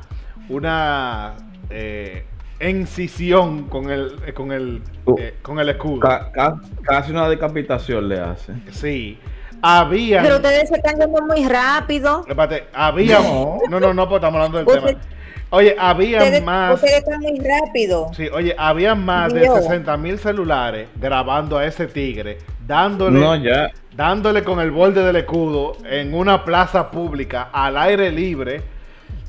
una 0.50 1.36
eh, 1.70 2.26
incisión 2.62 3.64
con 3.70 3.90
el, 3.90 4.16
eh, 4.26 4.34
con 4.34 4.52
el, 4.52 4.82
eh, 5.18 5.36
con 5.42 5.60
el 5.60 5.70
escudo. 5.70 6.00
Ca- 6.02 6.32
ca- 6.32 6.60
casi 6.84 7.12
una 7.12 7.28
decapitación 7.30 8.10
le 8.10 8.20
hace. 8.20 8.54
Sí. 8.72 9.18
Había. 9.62 10.22
Pero 10.22 10.38
ustedes 10.38 10.70
se 10.70 10.76
están 10.76 10.98
yendo 11.00 11.22
muy 11.22 11.46
rápido. 11.48 12.22
Espérate, 12.28 12.68
había. 12.74 13.20
No. 13.20 13.58
No, 13.70 13.80
no, 13.80 13.94
no, 13.94 14.08
pues 14.08 14.20
estamos 14.20 14.38
hablando 14.38 14.58
del 14.60 14.68
Usted- 14.68 14.98
tema. 14.98 15.02
Oye, 15.52 15.76
había 15.80 16.20
Ustedes, 16.20 16.44
más. 16.44 16.76
ustedes 16.76 16.98
están 17.00 17.22
muy 17.22 17.40
rápido. 17.40 18.12
Sí, 18.16 18.28
oye, 18.32 18.54
había 18.58 18.94
más 18.94 19.34
de 19.34 19.42
Dios. 19.42 19.64
60 19.64 19.98
mil 19.98 20.20
celulares 20.20 20.88
grabando 20.96 21.58
a 21.58 21.66
ese 21.66 21.88
tigre, 21.88 22.38
dándole, 22.68 23.20
No, 23.20 23.36
ya. 23.36 23.72
dándole 23.96 24.44
con 24.44 24.60
el 24.60 24.70
borde 24.70 25.04
del 25.04 25.16
escudo 25.16 25.76
en 25.90 26.14
una 26.14 26.46
plaza 26.46 26.92
pública 26.92 27.50
al 27.52 27.78
aire 27.78 28.12
libre. 28.12 28.62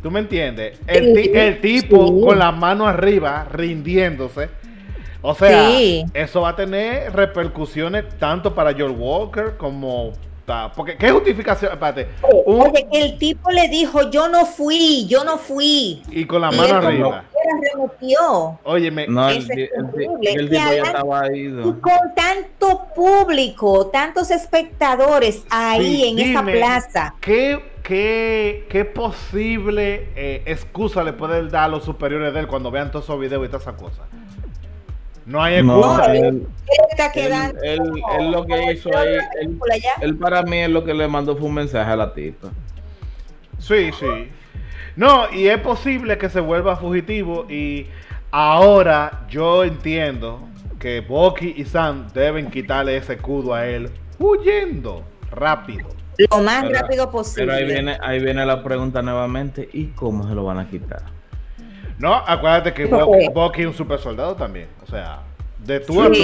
¿Tú 0.03 0.11
me 0.11 0.21
entiendes? 0.21 0.79
El, 0.87 1.15
ti- 1.15 1.23
Sí, 1.25 1.31
el 1.35 1.61
tipo 1.61 2.07
sí. 2.09 2.21
con 2.27 2.39
la 2.39 2.53
mano 2.53 2.87
arriba, 2.87 3.47
rindiéndose. 3.51 4.49
O 5.23 5.35
sea, 5.35 5.69
Sí. 5.71 6.05
eso 6.15 6.43
va 6.43 6.51
a 6.51 6.57
tener 6.57 7.13
repercusiones 7.15 8.05
tanto 8.19 8.55
para 8.55 8.75
George 8.75 8.97
Walker 8.97 9.57
como... 9.59 10.13
Porque, 10.75 10.97
¿qué 10.97 11.11
justificación? 11.11 11.73
Espérate. 11.73 12.09
un- 12.45 12.63
Oye, 12.63 12.87
que 12.91 13.01
el 13.03 13.19
tipo 13.19 13.51
le 13.51 13.69
dijo, 13.69 14.11
yo 14.11 14.29
no 14.29 14.47
fui, 14.47 15.07
yo 15.07 15.23
no 15.25 15.39
fui. 15.39 16.03
y 16.11 16.25
con 16.25 16.41
la 16.41 16.53
Y 16.53 16.57
mano 16.57 16.65
él 16.65 16.75
como 16.77 16.87
arriba. 16.89 17.25
remitió. 17.75 18.59
Óyeme, 18.65 19.07
No, 19.07 19.29
el, 19.29 19.39
es 19.39 19.51
el 19.51 19.61
el 19.61 20.45
Y 20.47 20.49
tipo 20.49 20.53
ya 20.53 20.83
estaba 20.83 21.33
Y 21.35 21.39
ido. 21.41 21.81
con 21.81 22.15
tanto 22.17 22.87
público, 22.95 23.87
tantos 23.89 24.31
espectadores 24.31 25.45
ahí 25.51 25.97
Sí, 25.97 26.09
en 26.09 26.19
esa 26.31 26.41
dime, 26.41 26.53
plaza. 26.59 27.15
¿Qué, 27.21 27.63
qué, 27.85 28.67
qué 28.69 28.85
posible 28.85 30.09
eh, 30.17 30.43
excusa 30.47 31.05
le 31.05 31.13
puede 31.13 31.49
dar 31.49 31.65
a 31.65 31.69
los 31.69 31.85
superiores 31.85 32.33
de 32.35 32.41
él 32.41 32.47
cuando 32.49 32.71
vean 32.71 32.91
todos 32.91 33.05
esos 33.05 33.21
videos 33.21 33.45
y 33.45 33.49
todas 33.49 33.63
esas 33.63 33.75
cosas? 33.75 34.01
No 35.27 35.43
hay 35.43 35.63
No, 35.63 35.79
excusa. 35.79 36.15
él, 36.17 36.25
Él 36.25 36.47
está 36.91 37.07
él, 37.07 37.13
quedando. 37.13 37.63
él- 37.63 38.03
él 38.19 38.31
lo 38.33 38.45
que 38.47 38.73
hizo 38.73 38.97
ahí, 38.97 39.17
él, 40.01 40.17
para 40.17 40.43
mí 40.43 40.59
es 40.59 40.71
lo 40.71 40.85
que 40.85 40.95
le 40.95 41.07
mandó 41.09 41.37
fue 41.37 41.47
un 41.49 41.55
mensaje 41.55 41.91
a 41.91 41.97
la 41.97 42.13
tipa. 42.15 42.49
Sí, 43.59 43.91
sí. 43.99 44.31
No, 44.97 45.31
y 45.33 45.47
es 45.49 45.59
posible 45.59 46.19
que 46.19 46.29
se 46.29 46.41
vuelva 46.41 46.77
fugitivo 46.77 47.47
y 47.49 47.87
ahora 48.31 49.27
yo 49.29 49.65
entiendo 49.65 50.41
que 50.79 51.01
Bucky 51.01 51.55
y 51.57 51.65
Sam 51.65 52.09
deben 52.13 52.51
quitarle 52.51 52.97
ese 52.97 53.15
escudo 53.15 53.55
a 53.55 53.67
él 53.67 53.91
huyendo 54.19 55.05
rápido. 55.31 55.89
Lo 56.31 56.39
más 56.43 56.63
Pero- 56.65 56.79
rápido 56.81 57.11
posible. 57.11 57.47
Pero 57.47 57.59
ahí 57.59 57.65
viene, 57.67 57.99
ahí 58.03 58.19
viene 58.23 58.45
la 58.45 58.63
pregunta 58.63 59.01
nuevamente, 59.03 59.69
¿y 59.73 59.87
cómo 59.89 60.27
se 60.29 60.35
lo 60.35 60.45
van 60.45 60.59
a 60.59 60.69
quitar? 60.69 61.03
No, 62.01 62.15
acuérdate 62.15 62.73
que 62.73 62.87
¿Por 62.87 63.05
Bucky? 63.05 63.29
Bucky 63.29 63.61
es 63.63 63.67
un 63.69 63.75
super 63.75 63.99
soldado 63.99 64.35
también. 64.35 64.69
O 64.83 64.87
sea, 64.91 65.21
de 65.59 65.81
tú 65.81 66.01
a 66.01 66.07
tú. 66.07 66.15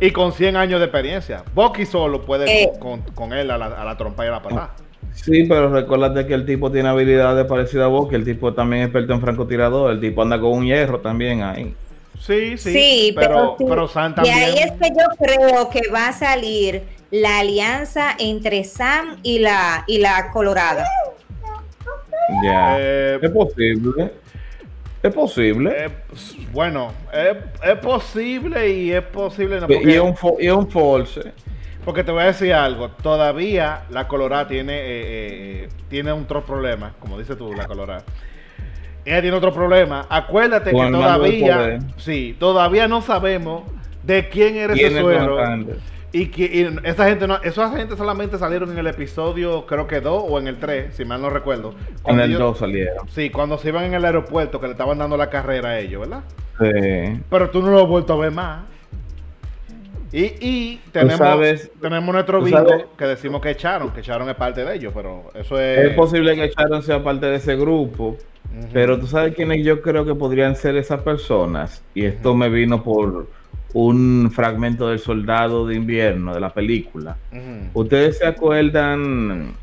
Y 0.00 0.10
con 0.12 0.32
100 0.32 0.56
años 0.56 0.78
de 0.78 0.86
experiencia. 0.86 1.42
Bucky 1.54 1.84
solo 1.84 2.22
puede 2.22 2.62
Eh. 2.62 2.70
con, 2.78 3.00
con 3.14 3.32
él 3.32 3.50
a 3.50 3.58
la, 3.58 3.66
a 3.66 3.84
la 3.84 3.96
trompa 3.96 4.24
y 4.24 4.28
a 4.28 4.32
la 4.32 4.42
patada. 4.42 4.70
Sí, 5.14 5.44
pero 5.44 5.68
recuérdate 5.68 6.26
que 6.26 6.34
el 6.34 6.46
tipo 6.46 6.70
tiene 6.70 6.88
habilidades 6.88 7.44
parecidas 7.46 7.90
a 7.92 8.08
que 8.08 8.16
el 8.16 8.24
tipo 8.24 8.54
también 8.54 8.82
es 8.82 8.86
experto 8.88 9.12
en 9.12 9.20
francotirador, 9.20 9.90
el 9.90 10.00
tipo 10.00 10.22
anda 10.22 10.40
con 10.40 10.52
un 10.52 10.64
hierro 10.64 11.00
también 11.00 11.42
ahí. 11.42 11.74
Sí, 12.18 12.56
sí. 12.56 12.72
Sí, 12.72 13.12
pero, 13.14 13.56
sí. 13.58 13.64
pero 13.68 13.88
Sam 13.88 14.12
Y 14.12 14.14
también. 14.14 14.38
ahí 14.38 14.54
es 14.58 14.72
que 14.72 14.88
yo 14.90 15.06
creo 15.18 15.68
que 15.70 15.80
va 15.92 16.08
a 16.08 16.12
salir 16.12 16.82
la 17.10 17.40
alianza 17.40 18.14
entre 18.18 18.62
Sam 18.64 19.16
y 19.22 19.40
la, 19.40 19.84
y 19.88 19.98
la 19.98 20.30
Colorada. 20.32 20.86
Ya. 22.44 22.76
Eh, 22.78 23.18
es 23.20 23.30
posible. 23.30 24.12
Es 25.02 25.12
posible. 25.12 25.86
eh, 25.86 25.90
pues, 26.08 26.36
bueno, 26.52 26.92
es, 27.12 27.36
es 27.68 27.78
posible 27.78 28.70
y 28.70 28.92
es 28.92 29.02
posible. 29.02 29.60
No, 29.60 29.66
y, 29.68 29.92
es 29.92 30.00
un 30.00 30.14
y 30.38 30.46
es 30.46 30.52
un 30.52 30.70
false. 30.70 31.32
porque 31.84 32.04
te 32.04 32.12
voy 32.12 32.22
a 32.22 32.26
decir 32.26 32.52
algo. 32.52 32.90
Todavía 32.90 33.82
la 33.90 34.06
Colorada 34.06 34.46
tiene, 34.46 34.74
eh, 34.74 34.84
eh, 35.64 35.68
tiene 35.88 36.12
otro 36.12 36.44
problema. 36.44 36.94
Como 37.00 37.18
dices 37.18 37.36
tú, 37.36 37.52
la 37.52 37.66
Colorada. 37.66 38.04
Ella 39.04 39.20
tiene 39.20 39.36
otro 39.36 39.52
problema. 39.52 40.06
Acuérdate 40.08 40.70
que 40.70 40.90
todavía. 40.90 41.80
Sí, 41.96 42.36
todavía 42.38 42.86
no 42.86 43.02
sabemos 43.02 43.64
de 44.04 44.28
quién 44.28 44.56
era 44.56 44.74
ese 44.74 44.82
¿Quién 44.82 44.96
es 44.96 45.02
suero. 45.02 45.38
Y 46.14 46.26
que 46.26 46.42
y 46.44 46.78
esa 46.86 47.08
gente 47.08 47.26
no, 47.26 47.40
esa 47.42 47.70
gente 47.70 47.96
solamente 47.96 48.36
salieron 48.36 48.70
en 48.70 48.78
el 48.78 48.86
episodio, 48.86 49.64
creo 49.64 49.86
que 49.86 50.00
2 50.02 50.24
o 50.28 50.38
en 50.38 50.46
el 50.46 50.58
3, 50.58 50.94
si 50.94 51.06
mal 51.06 51.22
no 51.22 51.30
recuerdo. 51.30 51.74
En 52.06 52.20
el 52.20 52.30
ellos- 52.30 52.40
2 52.40 52.58
salieron. 52.58 53.08
Sí, 53.08 53.30
cuando 53.30 53.56
se 53.56 53.68
iban 53.68 53.84
en 53.84 53.94
el 53.94 54.04
aeropuerto 54.04 54.60
que 54.60 54.66
le 54.66 54.72
estaban 54.72 54.98
dando 54.98 55.16
la 55.16 55.30
carrera 55.30 55.70
a 55.70 55.78
ellos, 55.78 56.02
¿verdad? 56.02 56.22
Sí. 56.60 57.20
Pero 57.30 57.48
tú 57.50 57.62
no 57.62 57.70
lo 57.70 57.80
has 57.82 57.88
vuelto 57.88 58.12
a 58.12 58.16
ver 58.16 58.30
más. 58.32 58.64
Y, 60.12 60.24
y 60.40 60.80
tenemos, 60.92 61.16
sabes- 61.16 61.70
tenemos 61.80 62.12
nuestro 62.14 62.42
bingo 62.42 62.58
sabes- 62.68 62.84
que 62.98 63.04
decimos 63.06 63.40
que 63.40 63.50
echaron, 63.50 63.90
que 63.92 64.00
echaron 64.00 64.28
es 64.28 64.36
parte 64.36 64.62
de 64.62 64.74
ellos, 64.74 64.92
pero 64.94 65.30
eso 65.34 65.58
es... 65.58 65.78
Es 65.90 65.94
posible 65.94 66.34
que 66.36 66.48
Sharon 66.54 66.82
sea 66.82 67.02
parte 67.02 67.24
de 67.24 67.36
ese 67.36 67.56
grupo, 67.56 68.18
pero 68.74 68.98
tú 69.00 69.06
sabes 69.06 69.34
quiénes 69.34 69.64
yo 69.64 69.80
creo 69.80 70.04
que 70.04 70.14
podrían 70.14 70.54
ser 70.56 70.76
esas 70.76 71.00
personas. 71.00 71.82
Y 71.94 72.04
esto 72.04 72.34
me 72.34 72.50
vino 72.50 72.82
por 72.84 73.26
un 73.74 74.30
fragmento 74.32 74.88
del 74.88 74.98
Soldado 74.98 75.66
de 75.66 75.76
Invierno 75.76 76.34
de 76.34 76.40
la 76.40 76.50
película. 76.50 77.16
¿Ustedes 77.74 78.18
se 78.18 78.26
acuerdan 78.26 79.54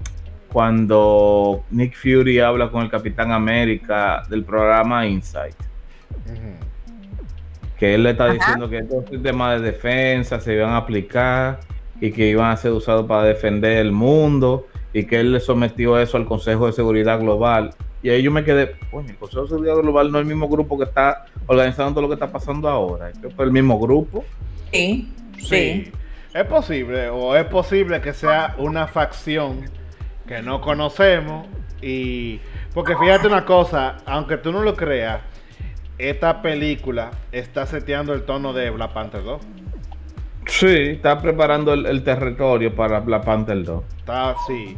cuando 0.52 1.64
Nick 1.70 1.96
Fury 1.96 2.40
habla 2.40 2.72
con 2.72 2.84
el 2.84 2.90
Capitán 2.90 3.32
América 3.32 4.24
del 4.30 4.44
programa 4.44 5.06
Insight? 5.06 5.56
Que 7.78 7.96
él 7.96 8.04
le 8.04 8.12
está 8.12 8.26
Ajá. 8.26 8.34
diciendo 8.34 8.70
que 8.70 8.80
estos 8.80 9.06
sistemas 9.10 9.62
de 9.62 9.72
defensa 9.72 10.40
se 10.40 10.54
iban 10.56 10.72
a 10.72 10.78
aplicar 10.78 11.60
y 12.02 12.12
que 12.12 12.28
iban 12.30 12.52
a 12.52 12.58
ser 12.58 12.72
usados 12.72 13.06
para 13.06 13.24
defender 13.24 13.78
el 13.78 13.92
mundo 13.92 14.68
y 14.92 15.04
que 15.04 15.20
él 15.20 15.32
le 15.32 15.40
sometió 15.40 16.00
eso 16.00 16.18
al 16.18 16.26
Consejo 16.26 16.66
de 16.66 16.74
Seguridad 16.74 17.20
Global. 17.20 17.74
Y 18.02 18.10
ahí 18.10 18.24
yo 18.24 18.32
me 18.32 18.44
quedé, 18.44 18.72
coño, 18.92 19.10
el 19.10 19.18
Consejo 19.18 19.44
de 19.44 19.50
Seguridad 19.50 19.76
Global 19.78 20.12
no 20.12 20.18
es 20.18 20.24
el 20.24 20.28
mismo 20.28 20.50
grupo 20.50 20.78
que 20.78 20.86
está 20.86 21.26
organizando 21.50 21.94
todo 21.94 22.04
lo 22.04 22.08
que 22.10 22.14
está 22.14 22.32
pasando 22.32 22.70
ahora. 22.70 23.10
Es 23.10 23.18
el 23.40 23.52
mismo 23.52 23.80
grupo. 23.80 24.24
Sí, 24.72 25.12
Sí. 25.40 25.92
Es 26.34 26.46
posible, 26.46 27.10
o 27.10 27.36
es 27.36 27.46
posible 27.46 28.02
que 28.02 28.14
sea 28.14 28.54
una 28.60 28.88
facción 28.88 29.66
que 30.28 30.42
no 30.44 30.62
conocemos 30.62 31.48
y... 31.82 32.40
Porque 32.74 32.96
fíjate 32.96 33.26
una 33.26 33.46
cosa, 33.46 33.98
aunque 34.06 34.38
tú 34.38 34.52
no 34.52 34.62
lo 34.62 34.76
creas, 34.76 35.22
esta 35.98 36.44
película 36.44 37.10
está 37.32 37.66
seteando 37.66 38.14
el 38.14 38.24
tono 38.24 38.54
de 38.54 38.70
Black 38.70 38.94
Panther 38.94 39.24
2. 39.24 39.42
Sí, 40.46 40.68
está 40.68 41.20
preparando 41.20 41.74
el, 41.74 41.88
el 41.88 42.04
territorio 42.04 42.76
para 42.76 43.00
Black 43.00 43.24
Panther 43.26 43.64
2. 43.64 43.84
Está 43.98 44.30
así. 44.32 44.78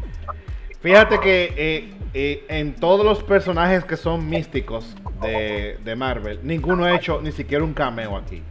Fíjate 0.79 1.19
que 1.19 1.53
eh, 1.57 1.93
eh, 2.13 2.45
en 2.47 2.75
todos 2.75 3.05
los 3.05 3.23
personajes 3.23 3.84
que 3.84 3.97
son 3.97 4.29
místicos 4.29 4.95
de, 5.21 5.77
de 5.84 5.95
Marvel, 5.95 6.39
ninguno 6.43 6.84
ha 6.86 6.95
hecho 6.95 7.21
ni 7.21 7.31
siquiera 7.31 7.63
un 7.63 7.73
cameo 7.73 8.17
aquí. 8.17 8.41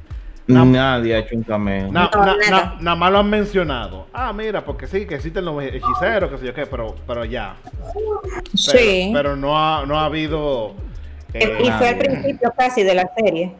Na- 0.46 0.64
Nadie 0.64 1.14
ha 1.14 1.18
hecho 1.18 1.36
un 1.36 1.44
cameo. 1.44 1.92
Na- 1.92 2.10
na- 2.12 2.24
nada. 2.36 2.36
na- 2.50 2.76
nada 2.80 2.96
más 2.96 3.12
lo 3.12 3.18
han 3.18 3.30
mencionado. 3.30 4.06
Ah, 4.12 4.32
mira, 4.32 4.64
porque 4.64 4.86
sí, 4.88 5.06
que 5.06 5.14
existen 5.16 5.44
los 5.44 5.62
hechiceros, 5.62 6.30
que 6.30 6.38
sé 6.38 6.46
yo 6.46 6.54
qué, 6.54 6.66
pero, 6.66 6.96
pero 7.06 7.24
ya. 7.24 7.54
Pero, 7.94 8.20
Sí. 8.54 9.10
pero 9.12 9.36
no, 9.36 9.56
ha, 9.56 9.84
no 9.86 9.98
ha 9.98 10.06
habido. 10.06 10.74
eh, 11.32 11.58
y 11.62 11.70
fue 11.70 11.88
al 11.90 11.98
principio 11.98 12.52
casi 12.58 12.82
de 12.82 12.94
la 12.94 13.08
serie. 13.16 13.52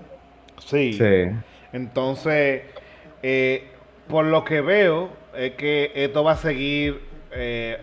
sí. 0.58 0.92
Sí. 0.94 1.30
Entonces, 1.72 2.62
eh, 3.22 3.68
por 4.08 4.24
lo 4.24 4.44
que 4.44 4.60
veo, 4.60 5.10
es 5.36 5.52
que 5.52 5.92
esto 5.94 6.24
va 6.24 6.32
a 6.32 6.36
seguir 6.36 7.00
eh, 7.32 7.78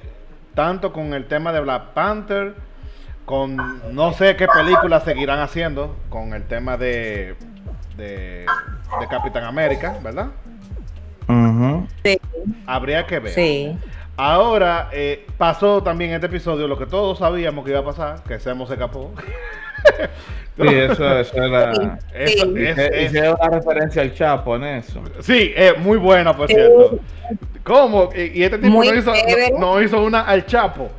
tanto 0.54 0.92
con 0.92 1.14
el 1.14 1.26
tema 1.28 1.54
de 1.54 1.62
Black 1.62 1.94
Panther, 1.94 2.54
con 3.28 3.58
no 3.94 4.14
sé 4.14 4.38
qué 4.38 4.48
películas 4.48 5.04
seguirán 5.04 5.40
haciendo, 5.40 5.94
con 6.08 6.34
el 6.34 6.44
tema 6.44 6.78
de, 6.78 7.36
de, 7.98 8.46
de 8.46 9.08
Capitán 9.10 9.44
América, 9.44 9.98
¿verdad? 10.02 10.28
Ujú. 11.28 11.86
Sí. 12.06 12.18
Habría 12.66 13.06
que 13.06 13.20
ver. 13.20 13.34
Sí. 13.34 13.78
Ahora, 14.16 14.88
eh, 14.94 15.28
pasó 15.38 15.84
también 15.84 16.12
este 16.14 16.28
episodio 16.28 16.70
lo 16.70 16.78
que 16.78 16.86
todos 16.86 17.20
sabíamos 17.20 17.66
que 17.66 17.72
iba 17.72 17.82
a 17.82 17.86
pasar, 17.86 18.24
que 18.24 18.40
Semo 18.40 18.66
se 18.66 18.74
escapó. 18.76 19.14
Sí, 20.58 20.68
eso, 20.70 21.20
eso 21.20 21.44
era. 21.44 22.00
Eso 22.14 22.46
Sí. 22.46 22.54
es- 22.64 22.78
Eh, 22.78 22.90
es- 22.94 23.12
Hice 23.12 23.30
una 23.30 23.50
referencia 23.50 24.02
al 24.02 24.14
Chapo 24.14 24.56
en 24.56 24.64
eso. 24.64 25.02
sí, 25.20 25.52
es 25.54 25.78
muy 25.78 25.98
buena, 25.98 26.34
por 26.36 26.48
cierto. 26.48 26.98
¿Cómo? 27.64 28.10
Y, 28.16 28.40
y 28.40 28.44
este 28.44 28.58
tipo 28.58 28.74
no 28.74 28.84
hizo, 28.86 29.12
no 29.60 29.82
hizo 29.82 30.02
una 30.02 30.22
al 30.22 30.46
Chapo. 30.46 30.90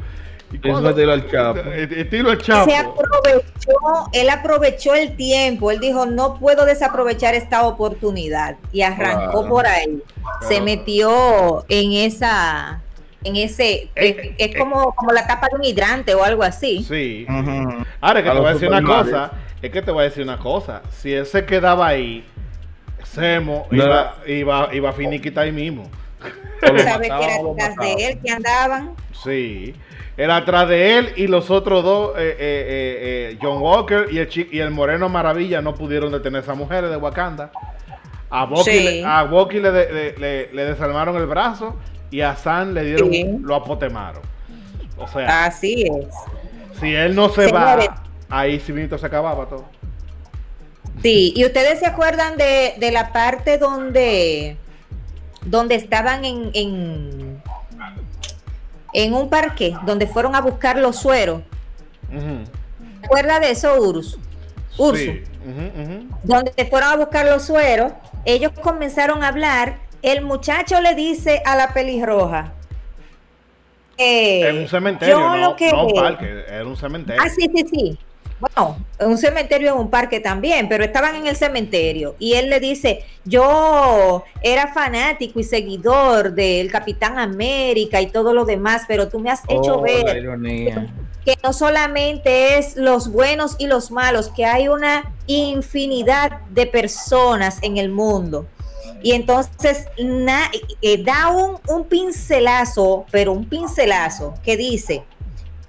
Al 0.51 1.31
Chapo. 1.31 1.61
Estilo 1.71 2.31
al 2.31 2.39
Chapo. 2.39 2.71
Se 2.71 2.77
aprovechó, 2.77 4.09
él 4.13 4.31
aprovechó 4.31 4.95
el 4.95 5.15
tiempo, 5.17 5.71
él 5.71 5.79
dijo, 5.79 6.07
no 6.07 6.39
puedo 6.39 6.65
desaprovechar 6.65 7.35
esta 7.35 7.67
oportunidad 7.67 8.57
y 8.73 8.83
arrancó 8.83 9.41
Claro. 9.41 9.49
por 9.49 9.67
ahí. 9.67 10.03
Se 10.49 10.61
metió 10.61 11.65
en 11.69 11.93
esa, 11.93 12.81
en 13.25 13.37
ese, 13.37 13.91
Eh, 13.95 14.35
es, 14.39 14.49
eh, 14.55 14.59
como, 14.59 14.95
como 14.95 15.13
la 15.13 15.27
tapa 15.27 15.49
de 15.51 15.57
un 15.57 15.65
hidrante 15.65 16.15
o 16.15 16.25
algo 16.25 16.43
así. 16.43 16.83
Sí. 16.83 17.27
Ujú. 17.29 17.85
Ahora 18.01 18.23
que 18.23 18.31
A 18.31 18.33
te 18.33 18.39
voy 18.39 18.49
a 18.49 18.53
decir 18.55 18.69
una 18.69 18.83
cosa, 18.83 19.33
es 19.61 19.71
que 19.71 19.83
te 19.83 19.91
voy 19.91 20.01
a 20.01 20.05
decir 20.05 20.23
una 20.23 20.39
cosa. 20.39 20.83
Si 20.91 21.13
él 21.13 21.27
se 21.27 21.45
quedaba 21.45 21.89
ahí, 21.89 22.25
Semo 23.05 23.67
No 23.71 23.85
iba, 23.85 24.17
iba, 24.27 24.69
iba 24.73 24.91
a 24.91 24.93
finiquitar 24.93 25.45
ahí 25.45 25.53
mismo. 25.53 25.91
O 26.63 26.73
lo 26.73 26.79
¿Sabe 26.81 27.09
que 27.09 27.15
era 27.15 27.43
detrás 27.43 27.77
de 27.77 27.93
él 28.07 28.19
que 28.25 28.31
andaban? 28.33 28.95
Sí. 29.23 29.75
Era 30.19 30.37
atrás 30.37 30.69
de 30.69 30.99
él 30.99 31.13
y 31.17 31.29
los 31.29 31.49
otros 31.51 31.83
dos, 31.85 32.11
eh, 32.19 32.21
eh, 32.21 32.37
eh, 32.39 33.31
eh, 33.33 33.39
John 33.41 33.63
Walker 33.63 34.09
y 34.11 34.19
el, 34.19 34.29
chi- 34.29 34.49
y 34.51 34.59
el 34.59 34.71
Moreno 34.73 35.09
Maravilla, 35.09 35.63
no 35.63 35.75
pudieron 35.75 36.11
detener 36.11 36.41
a 36.41 36.43
esas 36.43 36.57
mujeres 36.57 36.91
de 36.91 36.97
Wakanda. 36.97 37.53
A 38.29 38.45
Bucky, 38.45 38.71
Sí. 38.71 38.83
le, 38.85 39.05
a 39.07 39.23
Bucky 39.23 39.61
le, 39.61 39.71
de- 39.71 39.93
le- 39.93 40.19
le- 40.19 40.53
le 40.53 40.65
desarmaron 40.65 41.17
el 41.17 41.27
brazo 41.27 41.77
y 42.11 42.21
a 42.21 42.35
Sam 42.37 42.75
le 42.75 42.85
dieron, 42.85 43.11
Sí. 43.13 43.25
lo 43.43 43.55
apotemaron. 43.55 44.21
O 44.99 45.07
sea, 45.07 45.45
Así 45.47 45.85
es. 45.85 46.09
si 46.81 46.93
él 46.95 47.15
no 47.15 47.29
se 47.29 47.47
Señores. 47.47 47.89
va, 47.89 48.03
ahí 48.29 48.59
sí 48.59 48.73
mismo 48.73 48.99
se 48.99 49.07
acababa 49.07 49.47
todo. 49.47 49.65
Sí, 51.01 51.33
y 51.37 51.45
ustedes 51.45 51.79
se 51.79 51.87
acuerdan 51.87 52.37
de, 52.37 52.75
de 52.79 52.91
la 52.91 53.13
parte 53.13 53.57
donde, 53.57 54.57
donde 55.47 55.77
estaban 55.77 56.25
en, 56.25 56.51
en, 56.55 57.28
en 58.92 59.14
un 59.14 59.29
parque, 59.29 59.74
donde 59.85 60.07
fueron 60.07 60.35
a 60.35 60.40
buscar 60.40 60.79
los 60.79 60.96
sueros. 60.96 61.42
¿Se 62.11 63.05
acuerda 63.07 63.40
de 63.40 63.51
eso, 63.51 63.74
Urus? 63.81 64.18
Urso. 64.77 65.03
Sí. 65.03 65.22
Donde 66.22 66.53
fueron 66.70 66.90
a 66.90 66.96
buscar 66.96 67.27
los 67.27 67.44
sueros, 67.44 67.92
ellos 68.24 68.53
comenzaron 68.61 69.22
a 69.22 69.29
hablar. 69.29 69.79
El 70.03 70.22
muchacho 70.24 70.81
le 70.81 70.94
dice 70.94 71.42
a 71.44 71.57
la 71.57 71.72
pelirroja. 71.74 72.53
eh, 74.01 74.48
En 74.48 74.59
un 74.61 74.68
cementerio, 74.68 75.18
yo 75.18 75.20
no, 75.29 75.37
lo 75.37 75.57
que- 75.57 75.72
no 75.72 75.87
un 75.87 75.92
parque, 75.94 76.44
era 76.48 76.64
un 76.64 76.77
cementerio. 76.77 77.20
Ah, 77.24 77.29
sí, 77.29 77.51
sí, 77.53 77.64
sí. 77.68 77.98
Bueno, 78.40 78.77
un 79.01 79.18
cementerio 79.18 79.72
en 79.72 79.79
un 79.79 79.90
parque 79.90 80.20
también, 80.20 80.68
pero 80.68 80.85
estaban 80.85 81.16
en 81.16 81.27
el 81.27 81.35
cementerio 81.37 82.14
y 82.18 82.35
él 82.35 82.51
le 82.51 82.61
dice, 82.61 83.05
yo 83.24 84.22
era 84.42 84.72
fanático 84.72 85.40
y 85.40 85.44
seguidor 85.44 86.33
del 86.35 86.70
Capitán 86.70 87.18
América 87.18 88.01
y 88.01 88.07
todo 88.07 88.33
lo 88.33 88.44
demás, 88.44 88.83
pero 88.87 89.09
tú 89.09 89.18
me 89.18 89.31
has 89.31 89.42
hecho 89.48 89.79
Oh, 89.79 89.83
ver 89.83 90.05
que 91.24 91.37
no 91.42 91.53
solamente 91.53 92.59
es 92.59 92.77
los 92.77 93.11
buenos 93.12 93.57
y 93.59 93.66
los 93.66 93.90
malos, 93.90 94.29
que 94.29 94.44
hay 94.46 94.68
una 94.68 95.12
infinidad 95.27 96.40
de 96.51 96.66
personas 96.66 97.59
en 97.62 97.77
el 97.77 97.90
mundo. 97.90 98.46
Y 99.03 99.12
entonces 99.12 99.87
na- 99.98 100.51
eh, 100.81 101.03
da 101.05 101.29
un, 101.29 101.59
un 101.68 101.85
pincelazo, 101.85 103.05
pero 103.11 103.33
un 103.33 103.44
pincelazo 103.48 104.35
que 104.42 104.57
dice, 104.57 105.03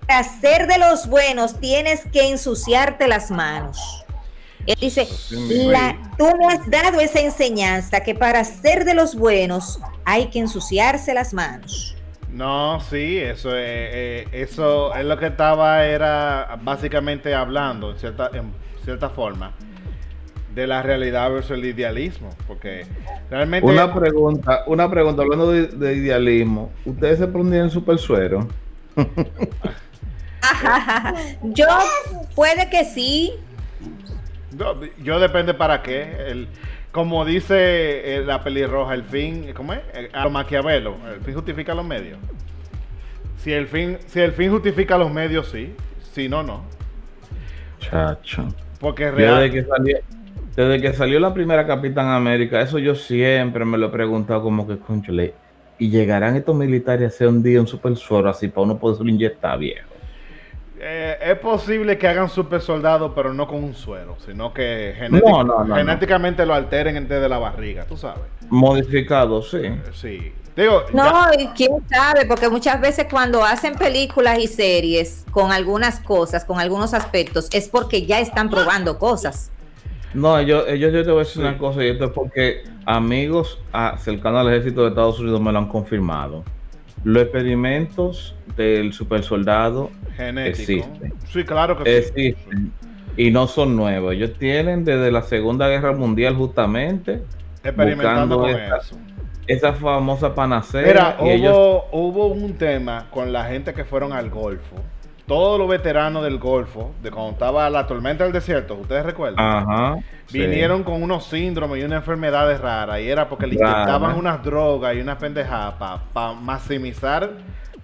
para 0.10 0.24
ser 0.24 0.66
de 0.66 0.80
los 0.80 1.08
buenos 1.08 1.60
tienes 1.60 2.04
que 2.12 2.32
ensuciarte 2.32 3.08
las 3.08 3.30
manos. 3.30 4.04
Él 4.66 4.76
dice, 4.82 5.08
la, 5.30 5.96
tú 6.18 6.26
me 6.36 6.48
has 6.48 6.68
dado 6.68 7.00
esa 7.00 7.20
enseñanza 7.20 8.00
que 8.00 8.16
para 8.16 8.44
ser 8.44 8.86
de 8.86 8.96
los 8.96 9.14
buenos 9.16 9.80
hay 10.06 10.32
que 10.32 10.40
ensuciarse 10.40 11.14
las 11.14 11.32
manos. 11.32 11.96
No, 12.34 12.80
sí, 12.82 13.20
eso 13.20 13.56
es, 13.56 13.68
eh, 13.68 14.28
eso 14.32 14.96
es 14.96 15.06
lo 15.06 15.16
que 15.20 15.28
estaba, 15.28 15.86
era 15.86 16.58
básicamente 16.64 17.36
hablando, 17.36 17.92
en 17.92 18.00
cierta, 18.00 18.32
en 18.34 18.52
cierta 18.84 19.12
forma, 19.12 19.54
de 20.56 20.66
la 20.66 20.82
realidad 20.82 21.32
versus 21.32 21.52
el 21.52 21.66
idealismo, 21.66 22.32
porque 22.48 22.88
realmente... 23.30 23.68
Una 23.68 23.94
pregunta, 23.94 24.64
una 24.66 24.90
pregunta, 24.90 25.22
hablando 25.22 25.52
de, 25.52 25.68
de 25.68 25.96
idealismo, 25.96 26.72
¿ustedes 26.84 27.20
se 27.20 27.28
prendían 27.28 27.70
super 27.70 28.00
suero? 28.00 28.48
Yo 31.44 31.68
puede 32.36 32.70
que 32.70 32.86
sí. 32.86 33.34
No, 34.58 34.76
yo 35.04 35.20
depende 35.20 35.54
para 35.54 35.82
qué. 35.82 36.02
El, 36.28 36.48
como 36.92 37.24
dice 37.24 38.16
eh, 38.16 38.24
la 38.26 38.44
pelirroja, 38.44 38.94
el 38.94 39.04
fin, 39.04 39.52
¿cómo 39.54 39.74
es? 39.74 39.82
Eh, 39.94 40.10
A 40.14 40.24
lo 40.24 40.32
Maquiavelo, 40.32 40.96
el 41.14 41.22
fin 41.22 41.36
justifica 41.36 41.74
los 41.76 41.86
medios. 41.86 42.18
Si 43.38 43.54
el 43.54 43.68
fin, 43.68 43.98
si 44.08 44.20
el 44.20 44.34
fin 44.34 44.52
justifica 44.52 44.98
los 44.98 45.12
medios, 45.12 45.50
sí. 45.50 45.74
Si 46.14 46.28
no, 46.28 46.44
no. 46.44 46.64
Chacho. 47.80 48.48
Porque 48.80 49.08
es 49.08 49.14
real. 49.14 49.40
Desde 49.40 49.52
que, 49.52 49.64
salió, 49.68 49.98
desde 50.56 50.82
que 50.82 50.94
salió 50.94 51.20
la 51.20 51.34
primera 51.34 51.66
Capitán 51.66 52.08
América, 52.08 52.60
eso 52.62 52.80
yo 52.80 52.96
siempre 52.96 53.64
me 53.66 53.78
lo 53.78 53.88
he 53.88 53.90
preguntado 53.90 54.42
como 54.42 54.68
que, 54.68 54.78
conchole, 54.78 55.34
¿y 55.78 55.90
llegarán 55.90 56.36
estos 56.36 56.56
militares 56.56 57.06
a 57.06 57.08
hacer 57.08 57.28
un 57.28 57.44
día 57.44 57.62
un 57.62 57.68
super 57.68 57.96
suero 57.96 58.30
así 58.30 58.48
para 58.48 58.64
uno 58.64 58.78
poder 58.78 59.08
inyectar, 59.08 59.58
viejo? 59.58 59.88
Eh, 60.82 61.18
es 61.22 61.40
posible 61.40 61.98
que 61.98 62.08
hagan 62.08 62.30
super 62.30 62.62
soldados, 62.62 63.12
pero 63.14 63.34
no 63.34 63.48
con 63.48 63.62
un 63.64 63.74
suero, 63.74 64.16
sino 64.26 64.54
que 64.54 64.96
No, 65.10 65.18
genétic- 65.20 65.30
no, 65.30 65.44
no, 65.44 65.64
no. 65.66 65.76
genéticamente 65.76 66.46
lo 66.46 66.54
alteren 66.54 67.06
desde 67.08 67.28
la 67.28 67.38
barriga, 67.38 67.84
tú 67.86 67.98
sabes. 67.98 68.24
Modificado, 68.50 69.42
sí. 69.42 69.58
Eh, 69.64 69.82
Sí. 69.94 70.34
Digo, 70.56 70.84
No, 70.94 71.32
ya- 71.34 71.42
y 71.42 71.48
quién 71.50 71.72
sabe, 71.90 72.26
porque 72.26 72.50
muchas 72.50 72.82
veces 72.82 73.08
cuando 73.10 73.44
hacen 73.46 73.76
películas 73.76 74.40
y 74.40 74.48
series 74.48 75.26
con 75.32 75.52
algunas 75.52 76.00
cosas, 76.02 76.44
con 76.44 76.60
algunos 76.60 76.94
aspectos, 76.94 77.48
es 77.54 77.70
porque 77.70 78.06
ya 78.06 78.20
están 78.20 78.50
probando 78.50 78.98
cosas. 79.00 79.52
No, 80.14 80.38
ellos, 80.40 80.64
ellos 80.68 80.92
yo 80.92 81.04
te 81.04 81.12
voy 81.12 81.22
a 81.22 81.24
decir 81.24 81.42
Sí. 81.44 81.48
una 81.48 81.58
cosa, 81.58 81.84
y 81.84 81.90
esto 81.90 82.06
es 82.06 82.12
porque 82.12 82.64
amigos 82.86 83.60
ah, 83.74 83.96
cercanos 84.00 84.42
al 84.42 84.48
ejército 84.50 84.82
de 84.84 84.90
Estados 84.90 85.20
Unidos 85.20 85.40
me 85.40 85.52
lo 85.52 85.60
han 85.60 85.68
confirmado. 85.68 86.44
Los 87.04 87.24
experimentos 87.24 88.36
del 88.58 88.92
super 88.92 89.24
soldado 89.24 89.92
genético. 90.26 90.60
existe. 90.62 91.14
Sí, 91.32 91.44
claro 91.44 91.78
que 91.78 91.84
sí. 91.86 91.98
existen 92.22 92.72
y 93.18 93.32
no 93.32 93.48
son 93.48 93.76
nuevos. 93.76 94.14
Ellos 94.14 94.34
tienen 94.38 94.86
desde 94.86 95.12
la 95.12 95.22
Segunda 95.24 95.68
Guerra 95.68 95.92
Mundial 95.94 96.36
justamente 96.36 97.22
Experimentando 97.64 98.40
con 98.40 98.50
esta- 98.50 98.78
eso. 98.78 98.98
esa 99.48 99.74
famosa 99.74 100.34
panacea. 100.36 100.82
Mira, 100.86 101.18
y 101.24 101.30
ellos- 101.30 101.54
hubo, 101.58 101.86
hubo 101.92 102.28
un 102.28 102.54
tema 102.58 103.08
con 103.10 103.34
la 103.34 103.46
gente 103.46 103.74
que 103.74 103.84
fueron 103.84 104.14
al 104.14 104.30
Golfo. 104.30 104.76
Todos 105.26 105.60
los 105.60 105.68
veteranos 105.70 106.24
del 106.24 106.40
Golfo, 106.40 106.92
de 107.04 107.12
cuando 107.12 107.34
estaba 107.34 107.70
la 107.70 107.86
tormenta 107.86 108.24
del 108.24 108.34
desierto, 108.34 108.74
¿ustedes 108.74 109.06
recuerdan? 109.06 109.38
Ajá, 109.46 109.98
sí. 110.26 110.40
Vinieron 110.40 110.82
con 110.84 111.04
unos 111.04 111.26
síndromes 111.26 111.80
y 111.80 111.84
unas 111.86 111.98
enfermedades 111.98 112.60
raras. 112.60 113.00
Y 113.00 113.08
era 113.10 113.30
porque 113.30 113.46
le 113.46 113.54
inyectaban 113.54 114.18
unas 114.18 114.44
drogas 114.44 114.96
y 114.96 115.02
unas 115.02 115.18
pendejadas 115.18 115.76
para 116.14 116.34
maximizar 116.34 117.30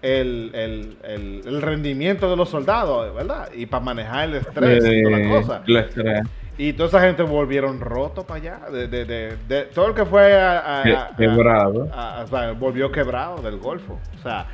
el, 0.05 0.51
el- 0.53 0.97
el- 1.03 1.41
el 1.45 1.61
rendimiento 1.61 2.29
de 2.29 2.35
los 2.35 2.49
soldados, 2.49 3.13
¿verdad? 3.15 3.49
Y 3.53 3.65
para 3.65 3.83
manejar 3.83 4.29
el 4.29 4.35
estrés 4.35 4.83
y 4.85 5.03
toda 5.03 5.17
la 5.19 5.29
cosa. 5.29 5.61
estrés. 5.65 6.21
Y 6.57 6.71
toda 6.73 6.87
esa 6.87 7.01
gente 7.01 7.23
volvieron 7.23 7.79
rotos 7.81 8.23
para 8.23 8.39
allá. 8.39 8.59
De, 8.71 8.87
de- 8.87 9.63
todo 9.73 9.87
el 9.87 9.93
que 9.93 10.05
fue 10.05 10.39
a, 10.39 10.79
a- 10.79 10.83
Que- 10.83 10.95
a- 10.95 11.09
quebrado. 11.17 11.89
o 12.23 12.27
sea, 12.27 12.51
volvió 12.53 12.91
quebrado 12.91 13.41
del 13.41 13.57
Golfo. 13.57 13.99
O 14.19 14.21
sea, 14.23 14.45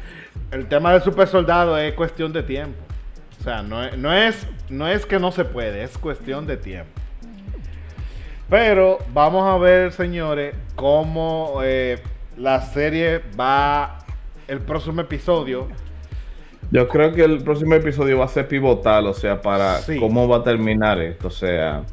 el 0.52 0.68
tema 0.68 0.94
del 0.94 1.02
super 1.02 1.28
soldado 1.28 1.78
es 1.78 1.94
cuestión 1.94 2.34
de 2.34 2.44
tiempo. 2.44 2.82
O 3.40 3.44
sea, 3.44 3.62
no 3.62 3.84
es, 3.84 3.98
no 3.98 4.14
es, 4.14 4.48
no 4.70 4.88
es 4.88 5.06
que 5.06 5.20
no 5.20 5.32
se 5.32 5.46
puede, 5.46 5.84
es 5.84 5.98
cuestión 5.98 6.48
de 6.48 6.58
tiempo. 6.58 6.90
Pero 8.50 8.98
vamos 9.14 9.48
a 9.48 9.58
ver, 9.58 9.92
señores, 9.94 10.54
cómo 10.76 11.62
eh, 11.64 12.02
la 12.38 12.62
serie 12.62 13.22
va 13.40 14.00
el 14.48 14.60
próximo 14.60 15.02
episodio. 15.02 15.68
Yo 16.72 16.88
creo 16.88 17.12
que 17.14 17.24
el 17.24 17.44
próximo 17.44 17.76
episodio 17.76 18.20
va 18.20 18.26
a 18.26 18.30
ser 18.30 18.48
pivotal, 18.48 19.08
o 19.08 19.14
sea, 19.14 19.42
para 19.42 19.78
Sí. 19.80 20.00
cómo 20.00 20.28
va 20.28 20.38
a 20.38 20.44
terminar 20.44 21.00
esto. 21.02 21.28
O 21.28 21.32
sea, 21.32 21.84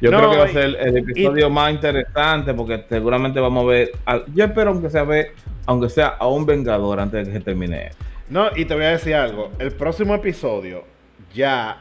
yo 0.00 0.10
No, 0.10 0.18
creo 0.18 0.30
que 0.30 0.36
va 0.38 0.44
a 0.44 0.48
ser 0.48 0.64
el, 0.64 0.74
el 0.76 0.96
episodio 0.98 1.48
más 1.48 1.72
interesante 1.72 2.52
porque 2.52 2.84
seguramente 2.88 3.40
vamos 3.40 3.64
a 3.64 3.66
ver. 3.68 3.92
yo 4.34 4.44
espero 4.44 4.70
aunque 4.72 4.90
sea 4.90 5.04
ver, 5.04 5.32
aunque 5.64 5.88
sea 5.88 6.08
a 6.08 6.26
un 6.28 6.44
vengador 6.44 7.00
antes 7.00 7.26
de 7.26 7.32
que 7.32 7.38
se 7.38 7.44
termine 7.44 7.86
esto. 7.88 8.04
No, 8.28 8.48
y 8.54 8.64
te 8.64 8.74
voy 8.74 8.84
a 8.84 8.90
decir 8.90 9.14
algo. 9.14 9.52
El 9.58 9.72
próximo 9.72 10.14
episodio 10.14 10.84
ya 11.32 11.78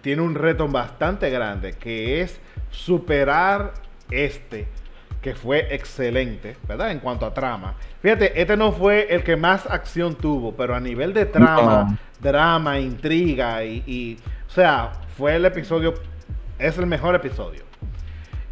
tiene 0.00 0.22
un 0.22 0.34
reto 0.34 0.66
bastante 0.68 1.28
grande 1.28 1.72
que 1.72 2.20
es 2.22 2.40
superar 2.70 3.74
este 4.10 4.66
que 5.28 5.34
fue 5.34 5.74
excelente, 5.74 6.56
¿verdad? 6.66 6.90
En 6.90 7.00
cuanto 7.00 7.26
a 7.26 7.34
trama. 7.34 7.74
Fíjate, 8.00 8.40
este 8.40 8.56
no 8.56 8.72
fue 8.72 9.08
el 9.14 9.22
que 9.22 9.36
más 9.36 9.66
acción 9.66 10.14
tuvo, 10.14 10.54
pero 10.54 10.74
a 10.74 10.80
nivel 10.80 11.12
de 11.12 11.26
trama, 11.26 11.84
No. 11.90 11.98
drama, 12.20 12.78
intriga 12.78 13.62
y, 13.62 13.82
y- 13.86 14.18
o 14.46 14.50
sea, 14.50 14.92
fue 15.18 15.36
el 15.36 15.44
episodio, 15.44 15.92
es 16.58 16.78
el 16.78 16.86
mejor 16.86 17.14
episodio. 17.14 17.62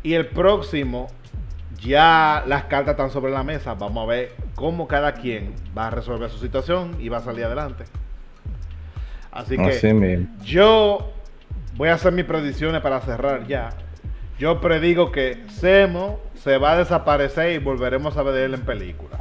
Y 0.03 0.12
el 0.12 0.27
próximo, 0.27 1.09
ya 1.81 2.45
las 2.47 2.65
cartas 2.65 2.93
están 2.93 3.11
sobre 3.11 3.33
la 3.33 3.43
mesa. 3.43 3.73
Vamos 3.73 4.05
a 4.05 4.07
ver 4.07 4.35
cómo 4.55 4.87
cada 4.87 5.12
quien 5.15 5.55
va 5.77 5.87
a 5.87 5.91
resolver 5.91 6.29
su 6.29 6.39
situación 6.39 6.97
y 7.01 7.09
va 7.09 7.19
a 7.19 7.23
salir 7.23 7.45
adelante. 7.47 7.85
Así 9.33 9.57
que 9.57 9.73
yo 10.43 11.11
voy 11.75 11.89
a 11.89 11.95
hacer 11.95 12.12
mis 12.12 12.27
predicciones 12.27 12.83
para 12.83 13.01
cerrar 13.01 13.47
ya. 13.47 13.71
Yo 14.38 14.61
predigo 14.61 15.11
que 15.12 15.42
Semo 15.49 16.20
se 16.35 16.59
va 16.59 16.72
a 16.72 16.77
desaparecer 16.79 17.53
y 17.53 17.59
volveremos 17.59 18.16
a 18.16 18.22
ver 18.22 18.35
de 18.35 18.44
él 18.44 18.55
en 18.55 18.61
película. 18.62 19.18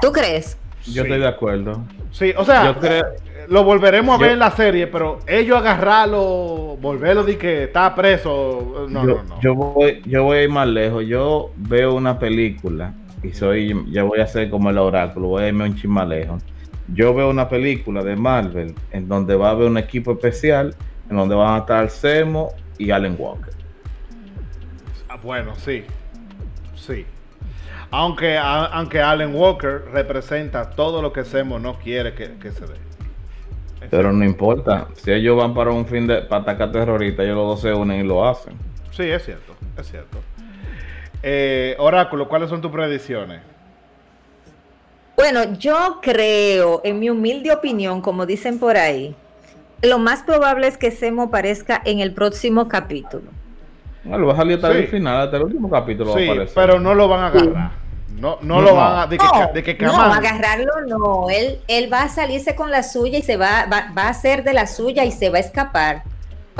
¿Tú 0.00 0.12
crees? 0.12 0.58
Yo 0.86 0.92
Sí. 0.92 0.98
estoy 1.00 1.18
de 1.20 1.28
acuerdo. 1.28 1.84
Sí, 2.10 2.32
o 2.36 2.44
sea, 2.44 2.66
Yo 2.66 2.78
creo- 2.78 3.04
lo 3.48 3.64
volveremos 3.64 4.14
a 4.14 4.18
ver 4.18 4.28
yo- 4.30 4.32
en 4.34 4.38
la 4.38 4.50
serie, 4.50 4.86
pero 4.86 5.18
ellos 5.26 5.58
agarrarlo, 5.58 6.76
volverlo 6.80 7.22
de 7.24 7.36
que 7.38 7.64
está 7.64 7.94
preso, 7.94 8.86
no, 8.88 9.06
yo, 9.06 9.14
no, 9.16 9.22
no. 9.24 9.40
yo 9.40 9.54
voy, 9.54 10.02
yo 10.06 10.24
voy 10.24 10.38
a 10.38 10.42
ir 10.42 10.50
más 10.50 10.68
lejos. 10.68 11.04
Yo 11.06 11.50
veo 11.56 11.94
una 11.94 12.18
película 12.18 12.92
y 13.22 13.32
soy, 13.32 13.74
ya 13.90 14.02
voy 14.02 14.20
a 14.20 14.26
ser 14.26 14.50
como 14.50 14.70
el 14.70 14.78
oráculo, 14.78 15.28
voy 15.28 15.44
a 15.44 15.48
irme 15.48 15.64
un 15.64 15.74
lejos. 16.08 16.42
Yo 16.88 17.14
veo 17.14 17.30
una 17.30 17.48
película 17.48 18.02
de 18.02 18.16
Marvel 18.16 18.74
en 18.90 19.08
donde 19.08 19.36
va 19.36 19.48
a 19.48 19.50
haber 19.52 19.68
un 19.68 19.78
equipo 19.78 20.12
especial, 20.12 20.74
en 21.10 21.16
donde 21.16 21.34
van 21.34 21.54
a 21.54 21.58
estar 21.58 21.90
Semo 21.90 22.52
y 22.78 22.90
Allen 22.90 23.16
Walker. 23.18 23.52
Ah, 25.08 25.16
Bueno, 25.22 25.54
sí, 25.56 25.84
sí. 26.76 27.06
Aunque, 27.90 28.36
a- 28.36 28.66
aunque 28.66 29.00
Allen 29.00 29.34
Walker 29.34 29.84
representa 29.92 30.70
todo 30.70 31.00
lo 31.00 31.12
que 31.12 31.24
Semo 31.24 31.58
no 31.58 31.78
quiere 31.78 32.14
que, 32.14 32.34
que 32.34 32.50
se 32.50 32.66
dé. 32.66 32.74
Pero 33.90 34.12
no 34.12 34.24
importa, 34.24 34.88
si 34.94 35.12
ellos 35.12 35.36
van 35.36 35.52
para 35.54 35.70
un 35.70 35.86
fin 35.86 36.06
de 36.06 36.22
para 36.22 36.42
atacar 36.42 36.72
terroristas, 36.72 37.24
ellos 37.26 37.36
los 37.36 37.46
dos 37.48 37.60
se 37.60 37.72
unen 37.72 38.00
y 38.00 38.08
lo 38.08 38.26
hacen. 38.26 38.54
Sí, 38.90 39.02
es 39.04 39.24
cierto, 39.24 39.54
es 39.76 39.88
cierto. 39.90 40.18
Eh, 41.22 41.76
Oráculo, 41.78 42.26
¿cuáles 42.28 42.48
son 42.48 42.60
tus 42.60 42.70
predicciones? 42.72 43.40
Bueno, 45.16 45.54
yo 45.58 46.00
creo, 46.02 46.80
en 46.82 46.98
mi 46.98 47.08
humilde 47.10 47.52
opinión, 47.52 48.00
como 48.00 48.26
dicen 48.26 48.58
por 48.58 48.76
ahí, 48.76 49.14
lo 49.84 49.98
más 49.98 50.22
probable 50.22 50.66
es 50.66 50.78
que 50.78 50.90
Semo 50.90 51.24
aparezca 51.24 51.80
en 51.84 52.00
el 52.00 52.12
próximo 52.12 52.68
capítulo. 52.68 53.24
Bueno, 54.04 54.26
va 54.26 54.34
a 54.34 54.36
salir 54.36 54.56
hasta 54.56 54.72
Sí. 54.72 54.78
el 54.78 54.88
final, 54.88 55.20
hasta 55.22 55.36
el 55.38 55.44
último 55.44 55.70
capítulo 55.70 56.10
va 56.10 56.16
a 56.16 56.18
Sí, 56.20 56.28
aparecer. 56.28 56.54
pero 56.54 56.80
no 56.80 56.94
lo 56.94 57.08
van 57.08 57.20
a 57.20 57.26
agarrar. 57.28 57.70
No, 58.14 58.38
no, 58.42 58.56
No. 58.56 58.60
lo 58.62 58.74
van 58.76 58.98
a... 59.00 59.06
De 59.06 59.18
que, 59.18 59.24
No, 59.24 59.52
de 59.52 59.62
que 59.62 59.74
no, 59.84 60.00
agarrarlo 60.00 60.72
no. 60.86 61.30
Él, 61.30 61.58
él 61.68 61.92
va 61.92 62.02
a 62.02 62.08
salirse 62.08 62.54
con 62.54 62.70
la 62.70 62.82
suya 62.82 63.18
y 63.18 63.22
se 63.22 63.36
va, 63.36 63.66
va, 63.66 63.92
va 63.96 64.02
a 64.04 64.08
hacer 64.10 64.44
de 64.44 64.52
la 64.52 64.66
suya 64.66 65.04
y 65.04 65.10
se 65.10 65.30
va 65.30 65.38
a 65.38 65.40
escapar 65.40 66.02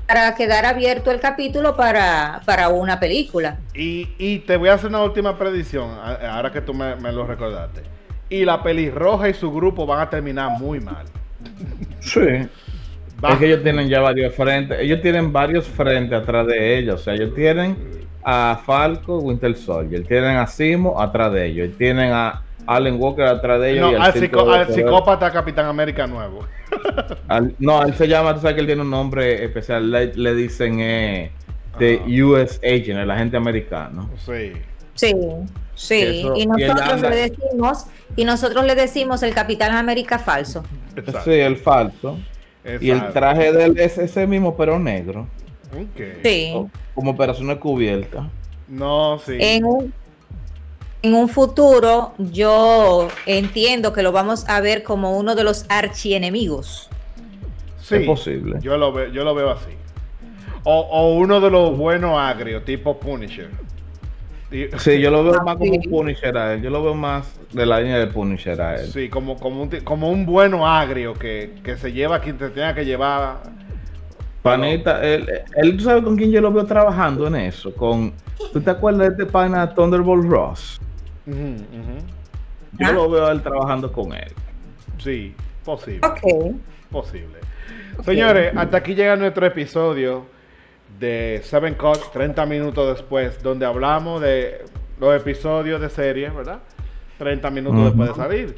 para 0.06 0.34
quedar 0.34 0.66
abierto 0.66 1.10
el 1.12 1.20
capítulo 1.20 1.76
para, 1.76 2.40
para 2.44 2.70
una 2.70 2.98
película. 2.98 3.58
Y, 3.74 4.08
y 4.18 4.40
te 4.40 4.56
voy 4.56 4.68
a 4.70 4.74
hacer 4.74 4.88
una 4.90 5.02
última 5.02 5.38
predicción, 5.38 5.90
ahora 6.28 6.50
que 6.50 6.60
tú 6.60 6.74
me, 6.74 6.96
me 6.96 7.12
lo 7.12 7.26
recordaste. 7.26 7.82
Y 8.28 8.44
la 8.44 8.62
pelirroja 8.62 9.28
y 9.28 9.34
su 9.34 9.52
grupo 9.52 9.86
van 9.86 10.00
a 10.00 10.10
terminar 10.10 10.50
muy 10.58 10.80
mal. 10.80 11.06
Sí. 12.00 12.20
Va- 13.24 13.30
Es 13.32 13.38
que 13.38 13.46
ellos 13.46 13.62
tienen 13.62 13.88
ya 13.88 14.00
varios 14.00 14.34
frentes. 14.34 14.78
Ellos 14.80 15.00
tienen 15.00 15.32
varios 15.32 15.66
frentes 15.66 16.18
atrás 16.20 16.46
de 16.46 16.78
ellos. 16.78 17.00
O 17.00 17.04
sea, 17.04 17.14
ellos 17.14 17.34
tienen 17.34 17.76
a 18.22 18.60
Falco, 18.64 19.18
Winter 19.18 19.54
Soldier. 19.56 20.06
Tienen 20.06 20.36
a 20.36 20.46
Simo 20.46 21.00
atrás 21.00 21.32
de 21.32 21.46
ellos. 21.46 21.70
Tienen 21.78 22.12
a 22.12 22.42
Allen 22.66 22.96
Walker 23.00 23.24
atrás 23.26 23.60
de 23.60 23.72
ellos. 23.72 23.92
No, 23.92 23.98
y 23.98 24.00
al, 24.00 24.68
psicópata 24.68 25.30
Capitán 25.30 25.66
América 25.66 26.06
nuevo. 26.06 26.46
Al- 27.28 27.54
no, 27.58 27.82
él 27.82 27.94
se 27.94 28.08
llama, 28.08 28.34
tú 28.34 28.40
sabes 28.40 28.54
que 28.54 28.60
él 28.60 28.66
tiene 28.66 28.82
un 28.82 28.90
nombre 28.90 29.44
especial. 29.44 29.90
Le, 29.90 30.14
le 30.14 30.34
dicen 30.34 30.80
eh, 30.80 31.30
The 31.78 31.96
Ajá. 31.96 32.24
US 32.26 32.60
Agent, 32.64 32.98
el 33.00 33.10
agente 33.10 33.36
americano. 33.36 34.10
Sí. 34.18 34.52
Sí, 34.94 35.12
sí. 35.74 36.02
Eso- 36.20 36.34
y 36.36 36.46
nosotros 36.46 37.00
le 37.02 37.16
decimos, 37.16 37.86
y 38.16 38.24
nosotros 38.24 38.64
le 38.64 38.74
decimos 38.74 39.22
el 39.22 39.34
Capitán 39.34 39.74
América 39.76 40.18
falso. 40.18 40.64
Exacto. 40.96 41.22
Sí, 41.24 41.32
el 41.32 41.56
falso. 41.56 42.18
Y 42.80 42.90
el 42.90 43.12
traje 43.12 43.52
de 43.52 43.64
él 43.64 43.78
es 43.78 43.98
ese 43.98 44.26
mismo, 44.26 44.56
pero 44.56 44.78
negro. 44.78 45.26
Ok. 45.72 46.22
Sí. 46.22 46.54
Como 46.94 47.10
operaciones 47.10 47.58
cubiertas. 47.58 48.26
No, 48.68 49.18
sí. 49.18 49.36
En 49.38 49.64
un, 49.64 49.92
en 51.02 51.14
un 51.14 51.28
futuro, 51.28 52.14
yo 52.18 53.08
entiendo 53.26 53.92
que 53.92 54.02
lo 54.02 54.12
vamos 54.12 54.48
a 54.48 54.60
ver 54.60 54.82
como 54.82 55.16
uno 55.18 55.34
de 55.34 55.44
los 55.44 55.66
archienemigos. 55.68 56.88
Sí, 57.82 57.96
es 57.96 58.06
posible. 58.06 58.58
Yo 58.62 58.78
lo, 58.78 58.92
veo, 58.92 59.08
yo 59.12 59.24
lo 59.24 59.34
veo 59.34 59.50
así. 59.50 59.72
O, 60.62 60.80
o 60.80 61.14
uno 61.16 61.40
de 61.42 61.50
los 61.50 61.76
buenos 61.76 62.18
agrios, 62.18 62.64
tipo 62.64 62.98
Punisher. 62.98 63.50
Sí, 64.78 65.00
yo 65.00 65.10
lo 65.10 65.24
veo 65.24 65.42
más 65.42 65.56
como 65.56 65.72
un 65.72 65.82
Punisher 65.82 66.36
a 66.36 66.54
él. 66.54 66.62
Yo 66.62 66.70
lo 66.70 66.82
veo 66.82 66.94
más 66.94 67.38
de 67.52 67.66
la 67.66 67.80
línea 67.80 67.98
de 67.98 68.06
Punisher 68.06 68.60
a 68.60 68.76
él. 68.76 68.86
Sí, 68.88 69.08
como, 69.08 69.36
como, 69.38 69.62
un, 69.62 69.68
como 69.82 70.10
un 70.10 70.24
bueno 70.26 70.66
agrio 70.68 71.14
que, 71.14 71.54
que 71.64 71.76
se 71.76 71.92
lleva 71.92 72.16
a 72.16 72.20
quien 72.20 72.38
te 72.38 72.50
tenga 72.50 72.74
que 72.74 72.84
llevar. 72.84 73.38
Panita, 74.42 75.02
él, 75.02 75.26
él, 75.56 75.76
¿tú 75.76 75.84
sabes 75.84 76.04
con 76.04 76.16
quién 76.16 76.30
yo 76.30 76.40
lo 76.40 76.52
veo 76.52 76.66
trabajando 76.66 77.26
en 77.26 77.36
eso? 77.36 77.74
Con, 77.74 78.12
¿Tú 78.52 78.60
te 78.60 78.70
acuerdas 78.70 79.08
de 79.08 79.12
este 79.24 79.26
pana 79.26 79.72
Thunderbolt 79.74 80.28
Ross? 80.28 80.80
Ujú. 81.26 81.56
Yo 82.78 82.86
Ah. 82.88 82.92
lo 82.92 83.08
veo 83.10 83.26
a 83.26 83.32
él 83.32 83.40
trabajando 83.42 83.90
con 83.90 84.12
él. 84.12 84.32
Sí, 84.98 85.34
posible. 85.64 86.00
Ok. 86.06 86.56
Posible. 86.90 87.38
Señores, 88.04 88.52
hasta 88.56 88.76
aquí 88.76 88.94
llega 88.94 89.16
nuestro 89.16 89.46
episodio 89.46 90.26
de 90.98 91.40
Seven 91.44 91.74
Cut 91.74 92.12
30 92.12 92.46
minutos 92.46 92.96
después, 92.96 93.42
donde 93.42 93.66
hablamos 93.66 94.20
de 94.20 94.64
los 94.98 95.14
episodios 95.14 95.80
de 95.80 95.90
serie, 95.90 96.30
¿verdad? 96.30 96.60
30 97.18 97.50
minutos 97.50 97.84
después 97.84 98.08
de 98.10 98.14
salir. 98.14 98.56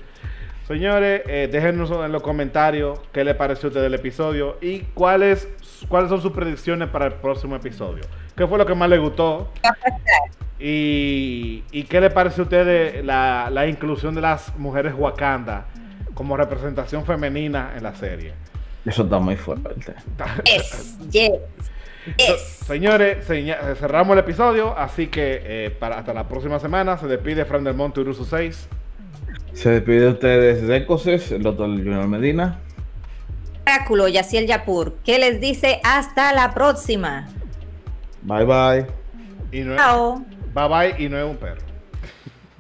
Señores, 0.67 1.23
eh, 1.27 1.49
déjenos 1.51 1.91
en 1.91 2.11
los 2.11 2.23
comentarios 2.23 2.99
qué 3.13 3.23
les 3.23 3.37
pareció 3.37 3.69
a 3.69 3.71
ustedes 3.71 3.87
el 3.87 3.95
episodio 3.95 4.57
y 4.61 4.81
cuáles, 4.81 5.49
cuáles 5.89 6.11
son 6.11 6.21
sus 6.21 6.33
predicciones 6.33 6.89
para 6.89 7.07
el 7.07 7.13
próximo 7.15 7.55
episodio. 7.55 8.03
¿Qué 8.37 8.47
fue 8.47 8.59
lo 8.59 8.67
que 8.67 8.75
más 8.75 8.89
les 8.89 9.01
gustó? 9.01 9.53
Y, 10.59 11.63
y 11.71 11.85
qué 11.85 12.01
les 12.01 12.13
parece 12.13 12.41
a 12.41 12.45
ustedes 12.45 13.05
la, 13.05 13.49
la 13.53 13.67
inclusión 13.67 14.15
de 14.15 14.23
las 14.23 14.57
mujeres 14.57 14.95
Wakanda 14.97 15.67
como 16.15 16.37
representación 16.37 17.05
femenina 17.05 17.75
en 17.77 17.83
la 17.83 17.95
serie. 17.95 18.33
Eso 18.85 19.03
está 19.03 19.19
muy 19.19 19.37
fuerte. 19.37 19.95
Yes, 20.45 20.99
yes, 21.11 21.31
Señores, 22.67 23.25
seña- 23.27 23.59
cerramos 23.77 24.15
el 24.15 24.21
episodio, 24.21 24.77
así 24.79 25.09
que 25.09 25.41
eh, 25.45 25.71
para 25.71 25.99
hasta 25.99 26.15
la 26.15 26.29
próxima 26.29 26.59
semana 26.59 26.97
se 26.99 27.07
despide 27.07 27.45
Fran 27.45 27.65
del 27.65 27.75
Monte 27.75 28.01
Urusu 28.01 28.25
6. 28.25 28.69
Se 29.53 29.71
despide 29.71 30.01
de 30.01 30.09
ustedes 30.09 30.63
el 31.33 31.43
doctor 31.43 31.67
Junior 31.69 32.07
Medina. 32.07 32.59
Oráculo, 33.63 34.07
Yaciel 34.09 34.47
Yapur, 34.47 34.97
¿qué 35.05 35.19
les 35.19 35.41
dice? 35.41 35.81
Hasta 35.83 36.33
la 36.33 36.55
próxima. 36.55 37.29
Bye 38.23 38.45
bye. 38.45 38.87
Y 39.53 39.61
no 39.65 39.73
es, 39.75 39.79
Chao. 39.79 40.25
bye 40.55 40.69
bye 40.69 41.05
y 41.05 41.09
no 41.09 41.19
es 41.19 41.25
un 41.25 41.37
perro. 41.37 41.61